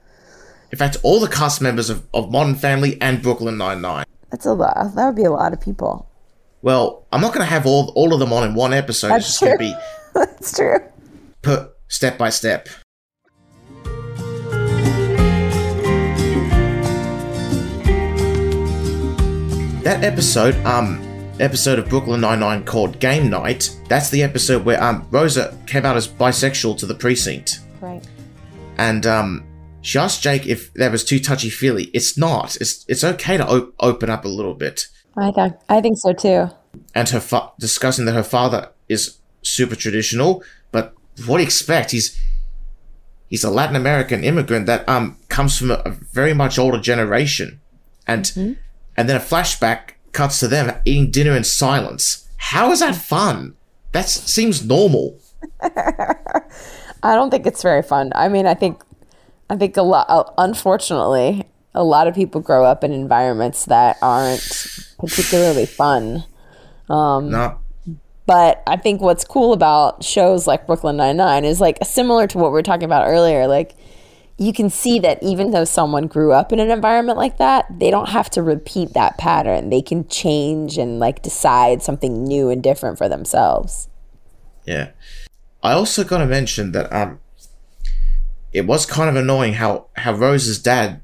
In 0.71 0.79
fact, 0.79 0.97
all 1.03 1.21
the 1.21 1.29
cast 1.29 1.61
members 1.61 1.91
of, 1.91 2.07
of 2.15 2.31
Modern 2.31 2.55
Family 2.55 3.01
and 3.01 3.23
Brooklyn 3.23 3.57
Nine 3.59 3.81
Nine. 3.81 4.05
That's 4.31 4.47
a 4.47 4.53
lot. 4.53 4.95
That 4.95 5.07
would 5.07 5.17
be 5.17 5.25
a 5.25 5.31
lot 5.31 5.53
of 5.53 5.61
people. 5.61 6.09
Well, 6.63 7.07
I'm 7.13 7.21
not 7.21 7.33
going 7.33 7.45
to 7.47 7.51
have 7.51 7.67
all 7.67 7.93
all 7.95 8.13
of 8.13 8.21
them 8.21 8.33
on 8.33 8.49
in 8.49 8.55
one 8.55 8.73
episode. 8.73 9.09
That's 9.09 9.29
it's 9.29 9.39
just 9.39 9.41
going 9.41 9.53
to 9.53 9.59
be 9.59 9.75
That's 10.25 10.57
true. 10.57 10.79
put 11.43 11.71
step 11.89 12.19
by 12.19 12.31
step. 12.31 12.69
That 19.85 20.03
episode, 20.03 20.57
um, 20.67 21.01
episode 21.39 21.79
of 21.79 21.89
Brooklyn 21.89 22.21
Nine 22.21 22.41
Nine 22.41 22.65
called 22.65 22.99
Game 22.99 23.31
Night. 23.31 23.71
That's 23.89 24.11
the 24.11 24.21
episode 24.25 24.65
where 24.65 24.83
um 24.83 25.07
Rosa 25.13 25.57
came 25.67 25.87
out 25.87 25.97
as 25.97 26.09
bisexual 26.09 26.77
to 26.79 26.87
the 26.87 26.95
precinct, 26.95 27.61
Right. 27.81 28.05
and 28.79 29.07
um 29.07 29.45
she 29.83 29.99
asked 30.01 30.23
Jake 30.23 30.45
if 30.47 30.75
that 30.75 30.91
was 30.91 31.05
too 31.05 31.21
touchy 31.21 31.51
feely. 31.51 31.85
It's 31.95 32.19
not. 32.19 32.57
It's 32.57 32.85
it's 32.89 33.05
okay 33.05 33.37
to 33.37 33.47
op- 33.47 33.75
open 33.79 34.11
up 34.11 34.25
a 34.25 34.29
little 34.29 34.55
bit. 34.55 34.89
I 35.17 35.31
think 35.31 35.55
I 35.69 35.81
think 35.81 35.99
so 35.99 36.13
too. 36.13 36.49
and 36.95 37.09
her 37.11 37.21
fa- 37.21 37.53
discussing 37.61 38.07
that 38.07 38.13
her 38.15 38.25
father 38.25 38.71
is 38.89 39.19
super 39.47 39.77
traditional. 39.77 40.43
But 40.73 40.95
what 41.27 41.37
do 41.39 41.43
you 41.43 41.47
expect? 41.47 41.91
He's 41.93 42.21
he's 43.29 43.45
a 43.45 43.51
Latin 43.51 43.77
American 43.77 44.25
immigrant 44.25 44.67
that 44.67 44.89
um 44.89 45.17
comes 45.29 45.59
from 45.59 45.71
a, 45.71 45.83
very 46.13 46.35
much 46.35 46.59
older 46.59 46.81
generation, 46.81 47.61
and 48.07 48.57
and 48.97 49.09
then 49.09 49.17
a 49.17 49.21
flashback 49.21 49.91
cuts 50.13 50.41
to 50.41 50.49
them 50.49 50.75
eating 50.85 51.11
dinner 51.11 51.37
in 51.37 51.45
silence. 51.45 52.29
How 52.39 52.71
is 52.73 52.81
that 52.81 52.95
fun? 52.95 53.55
That 53.93 54.09
seems 54.09 54.65
normal. 54.65 55.19
I 55.63 57.15
don't 57.15 57.31
think 57.31 57.47
it's 57.47 57.63
very 57.63 57.83
fun. 57.83 58.13
I 58.15 58.29
mean, 58.29 58.47
I 58.47 58.55
think, 58.55 58.83
I 59.49 59.57
think 59.57 59.77
a 59.77 59.83
lot. 59.83 60.35
Unfortunately, 60.39 61.45
a 61.75 61.85
lot 61.85 62.07
of 62.09 62.15
people 62.15 62.41
grow 62.41 62.65
up 62.65 62.83
in 62.83 62.93
environments 62.93 63.67
that 63.67 63.97
aren't 64.03 64.41
particularly 64.99 65.67
fun. 65.67 66.25
Um, 66.89 67.31
No, 67.31 67.59
But 68.27 68.63
I 68.67 68.77
think 68.77 69.01
what's 69.01 69.25
cool 69.25 69.53
about 69.53 70.03
shows 70.03 70.47
like 70.47 70.67
Brooklyn 70.67 70.97
Nine 70.97 71.17
Nine 71.17 71.45
is 71.45 71.61
like 71.61 71.79
similar 71.85 72.27
to 72.27 72.39
what 72.39 72.51
we 72.51 72.55
were 72.55 72.63
talking 72.63 72.85
about 72.85 73.07
earlier. 73.07 73.47
Like 73.47 73.77
you 74.37 74.53
can 74.53 74.69
see 74.69 74.99
that 74.99 75.23
even 75.23 75.53
though 75.53 75.65
someone 75.65 76.09
grew 76.09 76.33
up 76.33 76.53
in 76.53 76.61
an 76.61 76.71
environment 76.71 77.17
like 77.17 77.39
that, 77.39 77.67
they 77.79 77.91
don't 77.91 78.11
have 78.11 78.29
to 78.31 78.43
repeat 78.43 78.93
that 78.93 79.17
pattern. 79.17 79.71
They 79.71 79.81
can 79.81 80.07
change 80.09 80.77
and 80.77 80.99
like 80.99 81.23
decide 81.23 81.83
something 81.83 82.25
new 82.25 82.51
and 82.51 82.63
different 82.63 82.99
for 82.99 83.09
themselves. 83.09 83.89
yeah. 84.65 84.91
I 85.63 85.73
also 85.73 86.05
got 86.05 86.19
to 86.19 86.27
mention 86.27 86.73
that 86.73 86.93
um, 86.93 87.19
it 88.53 88.67
was 88.67 88.87
kind 88.87 89.09
of 89.09 89.17
annoying 89.17 89.55
how 89.55 89.87
how 89.97 90.13
Rose's 90.13 90.61
dad 90.61 91.01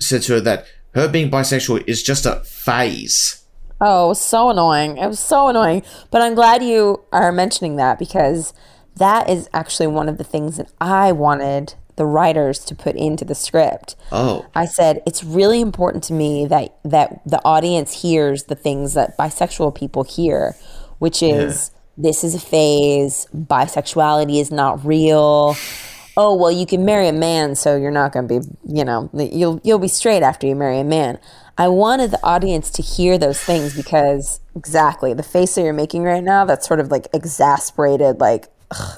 said 0.00 0.22
to 0.22 0.34
her 0.34 0.40
that 0.40 0.66
her 0.94 1.08
being 1.08 1.30
bisexual 1.30 1.84
is 1.86 2.02
just 2.02 2.24
a 2.24 2.40
phase. 2.44 3.45
Oh, 3.80 4.06
it 4.06 4.08
was 4.08 4.20
so 4.20 4.50
annoying. 4.50 4.96
It 4.96 5.06
was 5.06 5.20
so 5.20 5.48
annoying. 5.48 5.82
But 6.10 6.22
I'm 6.22 6.34
glad 6.34 6.62
you 6.62 7.04
are 7.12 7.32
mentioning 7.32 7.76
that 7.76 7.98
because 7.98 8.54
that 8.96 9.28
is 9.28 9.48
actually 9.52 9.88
one 9.88 10.08
of 10.08 10.18
the 10.18 10.24
things 10.24 10.56
that 10.56 10.72
I 10.80 11.12
wanted 11.12 11.74
the 11.96 12.06
writers 12.06 12.58
to 12.60 12.74
put 12.74 12.94
into 12.94 13.24
the 13.24 13.34
script. 13.34 13.96
Oh, 14.12 14.46
I 14.54 14.66
said 14.66 15.02
it's 15.06 15.24
really 15.24 15.60
important 15.60 16.04
to 16.04 16.12
me 16.12 16.46
that 16.46 16.76
that 16.84 17.22
the 17.26 17.42
audience 17.44 18.02
hears 18.02 18.44
the 18.44 18.54
things 18.54 18.94
that 18.94 19.16
bisexual 19.16 19.74
people 19.74 20.04
hear, 20.04 20.54
which 20.98 21.22
is 21.22 21.70
this 21.96 22.22
is 22.22 22.34
a 22.34 22.40
phase, 22.40 23.26
bisexuality 23.34 24.40
is 24.40 24.50
not 24.50 24.84
real. 24.84 25.56
Oh, 26.18 26.34
well 26.34 26.52
you 26.52 26.66
can 26.66 26.84
marry 26.84 27.08
a 27.08 27.12
man 27.12 27.54
so 27.54 27.76
you're 27.76 27.90
not 27.90 28.12
going 28.12 28.28
to 28.28 28.40
be, 28.40 28.46
you 28.66 28.84
know, 28.84 29.10
you'll 29.14 29.60
you'll 29.64 29.78
be 29.78 29.88
straight 29.88 30.22
after 30.22 30.46
you 30.46 30.54
marry 30.54 30.78
a 30.80 30.84
man. 30.84 31.18
I 31.58 31.68
wanted 31.68 32.10
the 32.10 32.20
audience 32.22 32.70
to 32.72 32.82
hear 32.82 33.16
those 33.18 33.40
things 33.40 33.74
because 33.74 34.40
exactly 34.54 35.14
the 35.14 35.22
face 35.22 35.54
that 35.54 35.62
you're 35.62 35.72
making 35.72 36.02
right 36.02 36.22
now 36.22 36.44
that's 36.44 36.66
sort 36.66 36.80
of 36.80 36.90
like 36.90 37.06
exasperated 37.14 38.20
like 38.20 38.48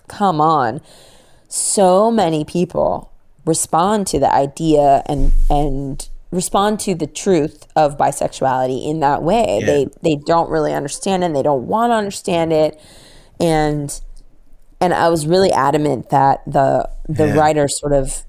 come 0.08 0.40
on 0.40 0.80
so 1.48 2.10
many 2.10 2.44
people 2.44 3.12
respond 3.44 4.06
to 4.08 4.18
the 4.18 4.32
idea 4.32 5.02
and 5.06 5.32
and 5.50 6.08
respond 6.30 6.78
to 6.80 6.94
the 6.94 7.06
truth 7.06 7.66
of 7.74 7.96
bisexuality 7.96 8.86
in 8.86 9.00
that 9.00 9.22
way. 9.22 9.58
Yeah. 9.60 9.66
They 9.66 9.86
they 10.02 10.16
don't 10.26 10.50
really 10.50 10.74
understand 10.74 11.22
it 11.22 11.26
and 11.26 11.36
they 11.36 11.42
don't 11.42 11.66
want 11.66 11.90
to 11.90 11.94
understand 11.94 12.52
it. 12.52 12.78
And 13.40 13.98
and 14.80 14.92
I 14.92 15.08
was 15.08 15.26
really 15.26 15.50
adamant 15.50 16.10
that 16.10 16.42
the 16.46 16.88
the 17.08 17.28
Yeah. 17.28 17.34
writers 17.34 17.78
sort 17.80 17.94
of 17.94 18.24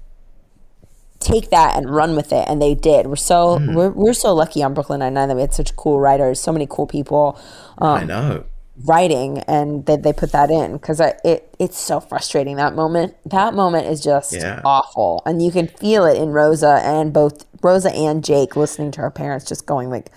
take 1.20 1.50
that 1.50 1.76
and 1.76 1.88
run 1.90 2.16
with 2.16 2.32
it 2.32 2.44
and 2.48 2.60
they 2.60 2.74
did. 2.74 3.06
We're 3.06 3.16
so 3.16 3.58
Hmm. 3.58 3.74
we're 3.74 3.90
we're 3.90 4.14
so 4.14 4.34
lucky 4.34 4.62
on 4.62 4.74
Brooklyn 4.74 5.00
Nine 5.00 5.14
Nine 5.14 5.28
that 5.28 5.34
we 5.36 5.42
had 5.42 5.54
such 5.54 5.76
cool 5.76 6.00
writers, 6.00 6.40
so 6.40 6.50
many 6.52 6.66
cool 6.68 6.86
people 6.86 7.38
I 7.78 8.04
know. 8.04 8.44
writing 8.84 9.38
and 9.40 9.84
they, 9.86 9.96
they 9.96 10.12
put 10.12 10.32
that 10.32 10.50
in 10.50 10.72
because 10.72 11.00
it 11.00 11.54
it's 11.58 11.78
so 11.78 12.00
frustrating 12.00 12.56
that 12.56 12.74
moment 12.74 13.14
that 13.26 13.52
moment 13.54 13.86
is 13.86 14.00
just 14.02 14.32
Yeah. 14.32 14.60
awful 14.64 15.22
and 15.26 15.42
you 15.42 15.50
can 15.52 15.66
feel 15.66 16.06
it 16.06 16.16
in 16.16 16.30
rosa 16.30 16.80
and 16.82 17.12
both 17.12 17.44
rosa 17.62 17.92
and 17.92 18.24
jake 18.24 18.56
listening 18.56 18.90
to 18.92 19.02
her 19.02 19.10
parents 19.10 19.44
just 19.44 19.66
going 19.66 19.90
like 19.90 20.10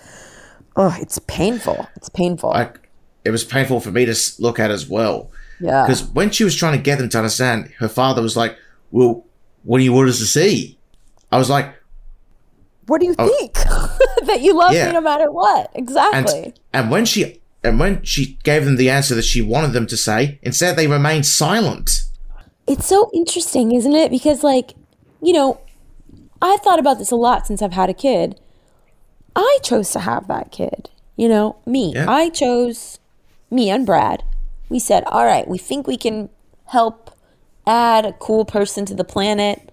oh 0.76 0.96
it's 0.98 1.18
painful 1.26 1.86
it's 1.96 2.08
painful 2.08 2.50
I, 2.52 2.70
it 3.24 3.30
was 3.30 3.44
painful 3.44 3.80
for 3.80 3.90
me 3.90 4.06
to 4.06 4.14
look 4.38 4.58
at 4.58 4.70
as 4.70 4.88
well. 4.88 5.30
yeah 5.60 5.82
Because 5.82 6.02
when 6.04 6.30
she 6.30 6.44
was 6.44 6.54
trying 6.56 6.76
to 6.76 6.82
get 6.82 6.98
them 6.98 7.08
to 7.10 7.18
understand, 7.18 7.70
her 7.78 7.88
father 7.88 8.20
was 8.22 8.36
like, 8.36 8.56
Well, 8.90 9.24
what 9.64 9.78
do 9.78 9.84
you 9.84 9.92
want 9.92 10.08
us 10.10 10.18
to 10.18 10.26
see? 10.26 10.78
I 11.34 11.38
was 11.38 11.50
like, 11.50 11.74
what 12.86 13.00
do 13.00 13.06
you 13.06 13.14
oh. 13.18 13.28
think 13.28 13.54
that 14.26 14.40
you 14.40 14.54
love 14.54 14.70
Oh. 14.70 14.74
Yeah. 14.74 14.86
me 14.86 14.92
no 14.92 15.00
matter 15.00 15.30
what 15.30 15.70
exactly 15.74 16.44
and 16.44 16.60
and 16.72 16.90
when 16.90 17.04
she 17.06 17.40
and 17.64 17.80
when 17.80 18.02
she 18.02 18.38
gave 18.44 18.64
them 18.66 18.76
the 18.76 18.90
answer 18.90 19.14
that 19.14 19.24
she 19.24 19.40
wanted 19.40 19.72
them 19.72 19.86
to 19.86 19.96
say, 19.96 20.38
instead 20.42 20.76
they 20.76 20.86
remained 20.86 21.24
silent. 21.24 22.02
It's 22.66 22.86
so 22.86 23.10
interesting, 23.14 23.72
isn't 23.72 23.94
it? 23.94 24.10
Because, 24.10 24.44
like, 24.44 24.74
you 25.22 25.32
know, 25.32 25.60
I've 26.42 26.60
thought 26.60 26.78
about 26.78 26.98
this 26.98 27.10
a 27.10 27.16
lot 27.16 27.46
since 27.46 27.62
I've 27.62 27.72
had 27.72 27.88
a 27.88 27.94
kid. 27.94 28.38
I 29.34 29.58
chose 29.62 29.90
to 29.92 30.00
have 30.00 30.28
that 30.28 30.52
kid, 30.52 30.90
you 31.16 31.28
know, 31.28 31.56
me. 31.66 31.94
Yeah. 31.94 32.08
I 32.08 32.28
chose 32.28 32.98
me 33.50 33.70
and 33.70 33.86
Brad. 33.86 34.22
We 34.68 34.78
said, 34.78 35.04
all 35.06 35.24
right, 35.24 35.48
we 35.48 35.58
think 35.58 35.86
we 35.86 35.96
can 35.96 36.28
help 36.66 37.10
add 37.66 38.04
a 38.04 38.12
cool 38.12 38.44
person 38.44 38.84
to 38.86 38.94
the 38.94 39.04
planet. 39.04 39.70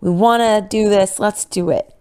We 0.00 0.10
want 0.10 0.40
to 0.42 0.66
do 0.68 0.88
this. 0.88 1.18
Let's 1.18 1.44
do 1.44 1.70
it. 1.70 1.94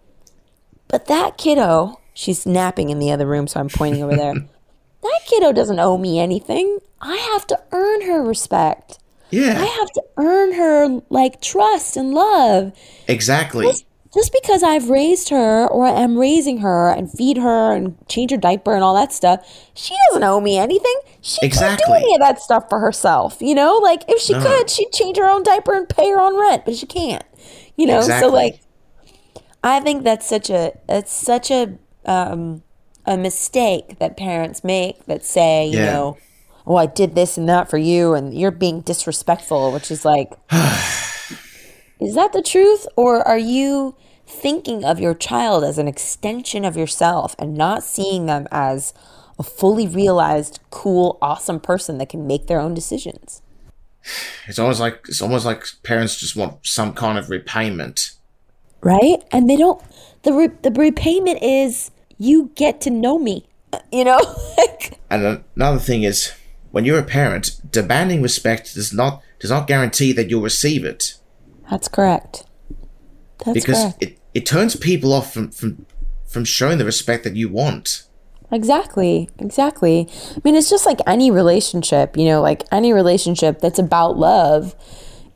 But 0.87 1.07
that 1.07 1.37
kiddo, 1.37 1.99
she's 2.13 2.45
napping 2.45 2.89
in 2.89 2.99
the 2.99 3.11
other 3.11 3.27
room, 3.27 3.47
so 3.47 3.59
I'm 3.59 3.69
pointing 3.69 4.03
over 4.03 4.15
there. 4.15 4.33
that 5.01 5.19
kiddo 5.27 5.51
doesn't 5.51 5.79
owe 5.79 5.97
me 5.97 6.19
anything. 6.19 6.79
I 7.01 7.15
have 7.33 7.45
to 7.47 7.59
earn 7.71 8.01
her 8.07 8.23
respect. 8.23 8.99
Yeah. 9.29 9.53
I 9.61 9.65
have 9.65 9.91
to 9.91 10.03
earn 10.17 10.53
her 10.53 11.01
like 11.09 11.41
trust 11.41 11.95
and 11.97 12.13
love. 12.13 12.73
exactly. 13.07 13.71
Just 14.11 14.33
because 14.33 14.63
I've 14.63 14.89
raised 14.89 15.29
her 15.29 15.67
or 15.67 15.85
am 15.85 16.17
raising 16.17 16.57
her 16.61 16.89
and 16.89 17.11
feed 17.11 17.37
her 17.37 17.75
and 17.75 17.95
change 18.07 18.31
her 18.31 18.37
diaper 18.37 18.73
and 18.73 18.83
all 18.83 18.95
that 18.95 19.13
stuff, 19.13 19.45
she 19.75 19.93
doesn't 20.07 20.23
owe 20.23 20.41
me 20.41 20.57
anything. 20.57 20.95
She 21.21 21.39
can't 21.41 21.53
Exactly. 21.53 21.85
do 21.87 21.93
any 21.93 22.15
of 22.15 22.19
that 22.21 22.41
stuff 22.41 22.67
for 22.69 22.79
herself. 22.79 23.37
You 23.39 23.53
know, 23.53 23.75
like 23.77 24.05
if 24.07 24.19
she 24.19 24.33
No. 24.33 24.41
could, 24.41 24.67
she'd 24.71 24.91
change 24.93 25.17
her 25.17 25.29
own 25.29 25.43
diaper 25.43 25.75
and 25.75 25.87
pay 25.87 26.09
her 26.09 26.19
own 26.19 26.39
rent, 26.39 26.65
but 26.65 26.75
she 26.75 26.87
can't. 26.87 27.21
You 27.79 27.85
know, 27.85 27.99
Exactly. 27.99 28.27
so 28.29 28.33
like 28.35 28.59
I 29.63 29.79
think 29.79 30.03
that's 30.03 30.27
such 30.27 30.49
a 30.49 30.73
it's 30.89 31.13
such 31.13 31.49
a 31.49 31.77
um 32.05 32.61
a 33.05 33.15
mistake 33.15 33.99
that 33.99 34.17
parents 34.17 34.65
make 34.65 35.05
that 35.05 35.23
say, 35.23 35.65
you 35.65 35.77
Yeah. 35.77 35.85
know, 35.85 36.17
oh, 36.67 36.75
I 36.75 36.87
did 36.87 37.15
this 37.15 37.37
and 37.37 37.47
that 37.47 37.69
for 37.69 37.77
you, 37.77 38.13
and 38.13 38.37
you're 38.37 38.51
being 38.51 38.81
disrespectful, 38.81 39.71
which 39.71 39.89
is 39.91 40.03
like, 40.03 40.33
is 42.01 42.15
that 42.15 42.33
the 42.33 42.41
truth? 42.45 42.85
Or 42.97 43.25
are 43.25 43.37
you 43.37 43.95
thinking 44.27 44.83
of 44.83 44.99
your 44.99 45.13
child 45.15 45.63
as 45.63 45.77
an 45.77 45.87
extension 45.87 46.65
of 46.65 46.75
yourself 46.75 47.33
and 47.39 47.55
not 47.55 47.81
seeing 47.83 48.25
them 48.25 48.45
as 48.51 48.93
a 49.39 49.43
fully 49.43 49.87
realized, 49.87 50.59
cool, 50.69 51.17
awesome 51.21 51.61
person 51.61 51.97
that 51.99 52.09
can 52.09 52.27
make 52.27 52.47
their 52.47 52.59
own 52.59 52.73
decisions? 52.73 53.41
It's 54.47 54.59
almost 54.59 54.79
like 54.79 55.05
it's 55.07 55.21
almost 55.21 55.45
like 55.45 55.65
parents 55.83 56.17
just 56.17 56.35
want 56.35 56.65
some 56.65 56.93
kind 56.93 57.17
of 57.17 57.29
repayment. 57.29 58.11
Right? 58.81 59.23
And 59.31 59.49
they 59.49 59.57
don't, 59.57 59.81
the, 60.23 60.31
re- 60.31 60.57
the 60.61 60.71
repayment 60.71 61.43
is 61.43 61.91
you 62.17 62.49
get 62.55 62.79
to 62.81 62.89
know 62.89 63.19
me, 63.19 63.45
you 63.91 64.05
know? 64.05 64.21
And 65.09 65.43
another 65.55 65.79
thing 65.79 66.03
is, 66.03 66.31
when 66.71 66.85
you're 66.85 66.99
a 66.99 67.03
parent, 67.03 67.59
demanding 67.69 68.21
respect 68.21 68.73
does 68.75 68.93
not 68.93 69.21
does 69.39 69.49
not 69.49 69.67
guarantee 69.67 70.11
that 70.13 70.29
you'll 70.29 70.41
receive 70.41 70.85
it 70.85 71.19
that's 71.69 71.87
correct. 71.87 72.45
That's 73.45 73.53
because 73.53 73.81
correct. 73.83 74.03
it, 74.03 74.17
it 74.33 74.45
turns 74.45 74.75
people 74.75 75.13
off 75.13 75.33
from, 75.33 75.51
from 75.51 75.85
from 76.27 76.45
showing 76.45 76.77
the 76.77 76.85
respect 76.85 77.23
that 77.23 77.35
you 77.35 77.49
want. 77.49 78.03
Exactly. 78.51 79.29
Exactly. 79.39 80.07
I 80.35 80.41
mean, 80.43 80.55
it's 80.55 80.69
just 80.69 80.85
like 80.85 80.99
any 81.05 81.29
relationship, 81.31 82.17
you 82.17 82.25
know, 82.25 82.41
like 82.41 82.63
any 82.71 82.93
relationship 82.93 83.59
that's 83.59 83.79
about 83.79 84.17
love. 84.17 84.75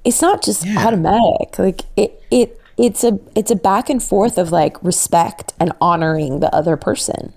It's 0.03 0.21
not 0.21 0.43
just 0.43 0.65
Yeah. 0.65 0.85
automatic. 0.85 1.57
Like 1.59 1.83
it 1.95 2.21
it 2.31 2.59
it's 2.77 3.03
a 3.03 3.19
it's 3.35 3.51
a 3.51 3.55
back 3.55 3.89
and 3.89 4.01
forth 4.01 4.37
of 4.37 4.51
like 4.51 4.83
respect 4.83 5.53
and 5.59 5.71
honoring 5.79 6.39
the 6.39 6.53
other 6.55 6.75
person. 6.75 7.33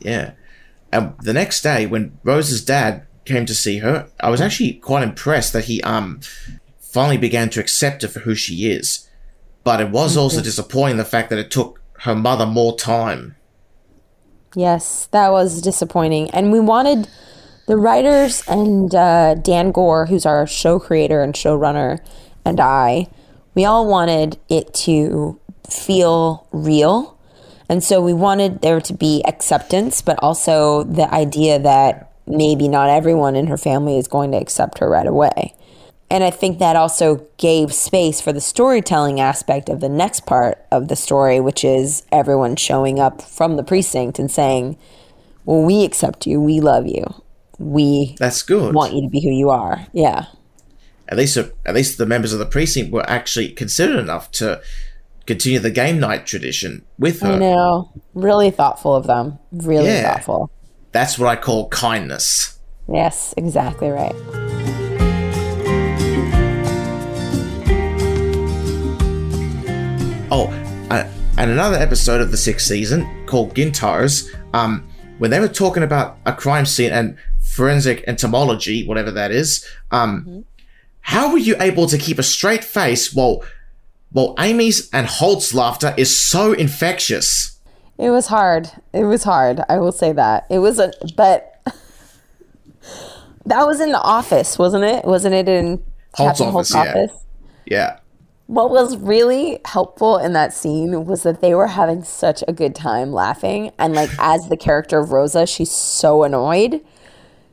Yeah. 0.00 0.32
And 0.92 1.14
the 1.22 1.32
next 1.32 1.62
day, 1.62 1.86
when 1.86 2.18
Rose's 2.22 2.64
dad 2.64 3.06
came 3.24 3.44
to 3.46 3.54
see 3.54 3.78
her, 3.78 4.06
I 4.20 4.30
was 4.30 4.40
actually 4.40 4.74
quite 4.74 5.02
impressed 5.02 5.52
that 5.54 5.64
he 5.64 5.80
um 5.82 6.20
finally 6.78 7.16
began 7.18 7.50
to 7.50 7.60
accept 7.60 8.02
her 8.02 8.08
for 8.08 8.20
who 8.20 8.34
she 8.34 8.70
is. 8.70 9.08
But 9.64 9.80
it 9.80 9.90
was 9.90 10.16
also 10.16 10.40
disappointing 10.40 10.96
the 10.98 11.04
fact 11.04 11.30
that 11.30 11.38
it 11.38 11.50
took 11.50 11.80
her 12.00 12.14
mother 12.14 12.46
more 12.46 12.76
time. 12.76 13.34
Yes, 14.56 15.06
that 15.12 15.32
was 15.32 15.60
disappointing. 15.60 16.30
And 16.30 16.50
we 16.50 16.60
wanted 16.60 17.08
the 17.66 17.76
writers 17.76 18.42
and 18.48 18.92
uh, 18.94 19.34
Dan 19.34 19.70
Goor, 19.70 20.06
who's 20.06 20.24
our 20.24 20.46
show 20.46 20.78
creator 20.78 21.22
and 21.22 21.34
showrunner, 21.34 21.98
and 22.42 22.58
I, 22.58 23.08
we 23.54 23.66
all 23.66 23.86
wanted 23.86 24.38
it 24.48 24.72
to 24.86 25.38
feel 25.68 26.48
real. 26.52 27.18
And 27.68 27.84
so 27.84 28.00
we 28.00 28.14
wanted 28.14 28.62
there 28.62 28.80
to 28.80 28.94
be 28.94 29.22
acceptance, 29.26 30.00
but 30.00 30.18
also 30.22 30.84
the 30.84 31.12
idea 31.12 31.58
that 31.58 32.12
maybe 32.26 32.66
not 32.66 32.88
everyone 32.88 33.36
in 33.36 33.48
her 33.48 33.58
family 33.58 33.98
is 33.98 34.08
going 34.08 34.30
to 34.30 34.38
accept 34.38 34.78
her 34.78 34.88
right 34.88 35.06
away. 35.06 35.54
And 36.10 36.22
I 36.22 36.30
think 36.30 36.58
that 36.58 36.76
also 36.76 37.26
gave 37.36 37.74
space 37.74 38.20
for 38.20 38.32
the 38.32 38.40
storytelling 38.40 39.20
aspect 39.20 39.68
of 39.68 39.80
the 39.80 39.88
next 39.88 40.24
part 40.24 40.64
of 40.70 40.86
the 40.88 40.94
story, 40.96 41.40
which 41.40 41.64
is 41.64 42.04
everyone 42.12 42.54
showing 42.56 43.00
up 43.00 43.20
from 43.22 43.56
the 43.56 43.64
precinct 43.64 44.18
and 44.20 44.30
saying, 44.30 44.78
Well, 45.44 45.62
we 45.62 45.84
accept 45.84 46.26
you. 46.26 46.40
We 46.40 46.60
love 46.60 46.86
you. 46.86 47.04
We 47.58 48.14
That's 48.20 48.42
good. 48.42 48.74
want 48.74 48.92
you 48.94 49.02
to 49.02 49.08
be 49.08 49.20
who 49.22 49.30
you 49.30 49.50
are. 49.50 49.86
Yeah. 49.92 50.26
At 51.08 51.16
least, 51.16 51.36
at 51.36 51.74
least 51.74 51.98
the 51.98 52.06
members 52.06 52.32
of 52.32 52.38
the 52.38 52.46
precinct 52.46 52.92
were 52.92 53.08
actually 53.08 53.48
considerate 53.50 54.00
enough 54.00 54.30
to 54.32 54.60
continue 55.26 55.58
the 55.58 55.70
game 55.70 55.98
night 55.98 56.26
tradition 56.26 56.84
with 56.98 57.20
her. 57.20 57.32
I 57.32 57.38
know. 57.38 57.90
Really 58.14 58.50
thoughtful 58.50 58.94
of 58.94 59.06
them. 59.08 59.38
Really 59.50 59.86
Yeah. 59.86 60.14
thoughtful. 60.14 60.50
That's 60.92 61.18
what 61.18 61.28
I 61.28 61.34
call 61.36 61.68
kindness. 61.68 62.58
Yes, 62.88 63.34
exactly 63.36 63.88
right. 63.90 64.14
Oh, 70.30 70.48
uh, 70.90 71.08
and 71.38 71.50
another 71.52 71.76
episode 71.76 72.20
of 72.20 72.32
the 72.32 72.36
sixth 72.36 72.66
season 72.66 73.26
called 73.26 73.54
Gintars, 73.54 74.34
um, 74.52 74.86
when 75.18 75.30
they 75.30 75.38
were 75.38 75.48
talking 75.48 75.84
about 75.84 76.18
a 76.26 76.32
crime 76.32 76.66
scene 76.66 76.92
and 76.92 77.16
forensic 77.40 78.02
entomology, 78.08 78.84
whatever 78.86 79.12
that 79.12 79.30
is, 79.30 79.64
um, 79.92 80.44
how 81.00 81.30
were 81.30 81.38
you 81.38 81.54
able 81.60 81.86
to 81.86 81.96
keep 81.96 82.18
a 82.18 82.24
straight 82.24 82.64
face 82.64 83.14
while 83.14 83.44
while 84.10 84.34
Amy's 84.38 84.90
and 84.90 85.06
Holt's 85.06 85.54
laughter 85.54 85.94
is 85.96 86.18
so 86.28 86.52
infectious? 86.52 87.60
It 87.96 88.10
was 88.10 88.26
hard. 88.26 88.70
It 88.92 89.04
was 89.04 89.22
hard. 89.22 89.60
I 89.68 89.78
will 89.78 89.92
say 89.92 90.12
that. 90.12 90.46
It 90.50 90.58
was 90.58 90.80
a 90.80 90.92
but 91.16 91.60
that 93.46 93.64
was 93.64 93.80
in 93.80 93.92
the 93.92 94.00
office, 94.00 94.58
wasn't 94.58 94.84
it? 94.84 95.04
Wasn't 95.04 95.34
it 95.34 95.48
in 95.48 95.84
Holt's 96.14 96.40
Captain 96.40 96.46
office, 96.48 96.72
Holt's 96.72 96.74
yeah. 96.74 96.80
office? 96.80 97.24
Yeah, 97.66 97.98
What 98.46 98.70
was 98.70 98.96
really 98.96 99.58
helpful 99.64 100.18
in 100.18 100.32
that 100.34 100.52
scene 100.52 101.04
was 101.04 101.24
that 101.24 101.40
they 101.40 101.54
were 101.54 101.66
having 101.66 102.04
such 102.04 102.44
a 102.46 102.52
good 102.52 102.74
time 102.74 103.12
laughing. 103.12 103.72
And 103.78 103.94
like, 103.94 104.10
as 104.18 104.48
the 104.48 104.56
character 104.56 104.98
of 105.00 105.10
Rosa, 105.12 105.46
she's 105.46 105.70
so 105.70 106.22
annoyed. 106.22 106.80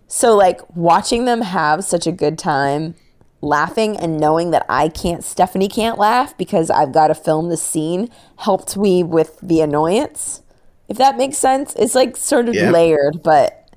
So, 0.08 0.36
like, 0.36 0.62
watching 0.76 1.26
them 1.26 1.42
have 1.42 1.84
such 1.84 2.06
a 2.06 2.12
good 2.12 2.38
time 2.38 2.94
laughing 3.42 3.98
and 3.98 4.20
knowing 4.20 4.52
that 4.52 4.66
I 4.70 4.88
can't, 4.90 5.24
Stephanie 5.24 5.68
can't 5.68 5.98
laugh 5.98 6.38
because 6.38 6.70
I've 6.70 6.92
got 6.94 7.08
to 7.08 7.16
film 7.16 7.50
the 7.50 7.58
scene 7.58 8.10
helped 8.38 8.78
me 8.78 9.04
with 9.04 9.40
the 9.42 9.62
annoyance. 9.62 10.42
If 10.88 10.98
that 10.98 11.18
makes 11.18 11.38
sense, 11.38 11.74
it's 11.76 11.96
like 11.96 12.16
sort 12.16 12.48
of 12.48 12.54
Yeah. 12.56 12.70
layered, 12.70 13.24
but 13.24 13.68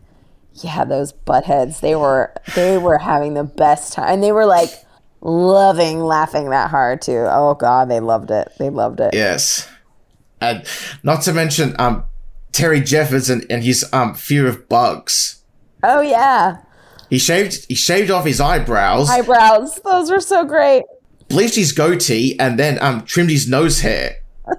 yeah, 0.54 0.84
those 0.84 1.12
buttheads, 1.12 1.80
they 1.80 1.94
were, 1.96 2.32
they 2.54 2.76
were 2.78 2.98
having 2.98 3.34
the 3.34 3.44
best 3.44 3.94
time. 3.94 4.08
And 4.14 4.22
they 4.22 4.32
were 4.32 4.46
like, 4.46 4.70
loving 5.28 6.00
laughing 6.04 6.50
that 6.50 6.70
hard 6.70 7.02
too. 7.02 7.26
Oh 7.28 7.54
god, 7.54 7.88
they 7.90 8.00
loved 8.00 8.30
it. 8.30 8.52
They 8.58 8.70
loved 8.70 9.00
it. 9.00 9.12
yes. 9.12 9.68
and 10.40 10.64
not 11.02 11.22
to 11.22 11.32
mention 11.32 11.74
um 11.78 12.04
Terry 12.52 12.80
Jeffords 12.80 13.28
and, 13.28 13.44
and 13.50 13.64
his 13.64 13.84
um 13.92 14.14
fear 14.14 14.46
of 14.46 14.68
bugs. 14.68 15.42
Oh 15.82 16.00
yeah, 16.00 16.58
He 17.10 17.18
shaved 17.18 17.66
he 17.68 17.74
shaved 17.74 18.10
off 18.10 18.24
his 18.24 18.40
eyebrows, 18.40 19.10
eyebrows. 19.10 19.80
Those 19.84 20.10
were 20.10 20.20
so 20.20 20.44
great. 20.44 20.84
bleached 21.28 21.56
his 21.56 21.72
goatee, 21.72 22.38
and 22.38 22.58
then 22.58 22.78
um 22.80 23.02
trimmed 23.04 23.30
his 23.30 23.48
nose 23.48 23.80
hair. 23.80 24.16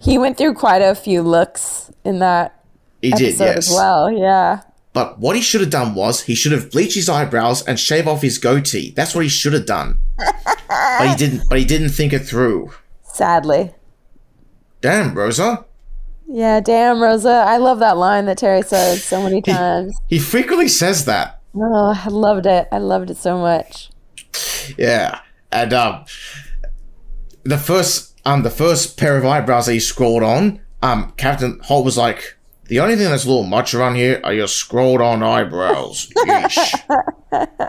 He 0.00 0.18
went 0.18 0.36
through 0.36 0.52
quite 0.54 0.82
a 0.82 0.94
few 0.94 1.22
looks 1.22 1.90
in 2.04 2.18
that 2.18 2.62
He 3.00 3.10
did, 3.10 3.28
episode 3.28 3.44
yes. 3.44 3.56
as 3.68 3.74
well. 3.74 4.10
Yeah. 4.12 4.60
But 4.94 5.18
what 5.18 5.36
he 5.36 5.42
should 5.42 5.60
have 5.60 5.70
done 5.70 5.94
was 5.94 6.22
he 6.22 6.36
should 6.36 6.52
have 6.52 6.70
bleached 6.70 6.94
his 6.94 7.08
eyebrows 7.08 7.62
and 7.62 7.78
shave 7.78 8.06
off 8.06 8.22
his 8.22 8.38
goatee. 8.38 8.92
That's 8.92 9.14
what 9.14 9.24
he 9.24 9.28
should 9.28 9.52
have 9.52 9.66
done. 9.66 9.98
but 10.16 11.08
he 11.08 11.16
didn't. 11.16 11.48
But 11.50 11.58
he 11.58 11.64
didn't 11.64 11.90
think 11.90 12.12
it 12.12 12.20
through. 12.20 12.72
Sadly. 13.02 13.74
Damn, 14.80 15.14
Rosa. 15.14 15.64
Yeah, 16.28 16.60
damn, 16.60 17.02
Rosa. 17.02 17.44
I 17.46 17.56
love 17.56 17.80
that 17.80 17.96
line 17.96 18.26
that 18.26 18.38
Terry 18.38 18.62
says 18.62 19.02
so 19.02 19.22
many 19.22 19.42
times. 19.42 19.94
He 20.08 20.18
frequently 20.18 20.68
says 20.68 21.04
that. 21.06 21.40
Oh, 21.56 21.94
I 21.94 22.08
loved 22.08 22.46
it. 22.46 22.68
I 22.70 22.78
loved 22.78 23.10
it 23.10 23.16
so 23.16 23.38
much. 23.38 23.90
Yeah, 24.78 25.20
and 25.52 25.72
um, 25.72 26.04
the 27.42 27.58
first 27.58 28.20
um 28.24 28.42
the 28.42 28.50
first 28.50 28.96
pair 28.96 29.16
of 29.16 29.24
eyebrows 29.24 29.66
that 29.66 29.72
he 29.72 29.80
scrawled 29.80 30.22
on, 30.22 30.60
um, 30.82 31.12
Captain 31.16 31.60
Holt 31.64 31.84
was 31.84 31.98
like, 31.98 32.36
"The 32.66 32.80
only 32.80 32.96
thing 32.96 33.10
that's 33.10 33.24
a 33.24 33.28
little 33.28 33.44
much 33.44 33.74
around 33.74 33.96
here 33.96 34.20
are 34.24 34.32
your 34.32 34.48
scrolled 34.48 35.00
on 35.00 35.22
eyebrows." 35.22 36.10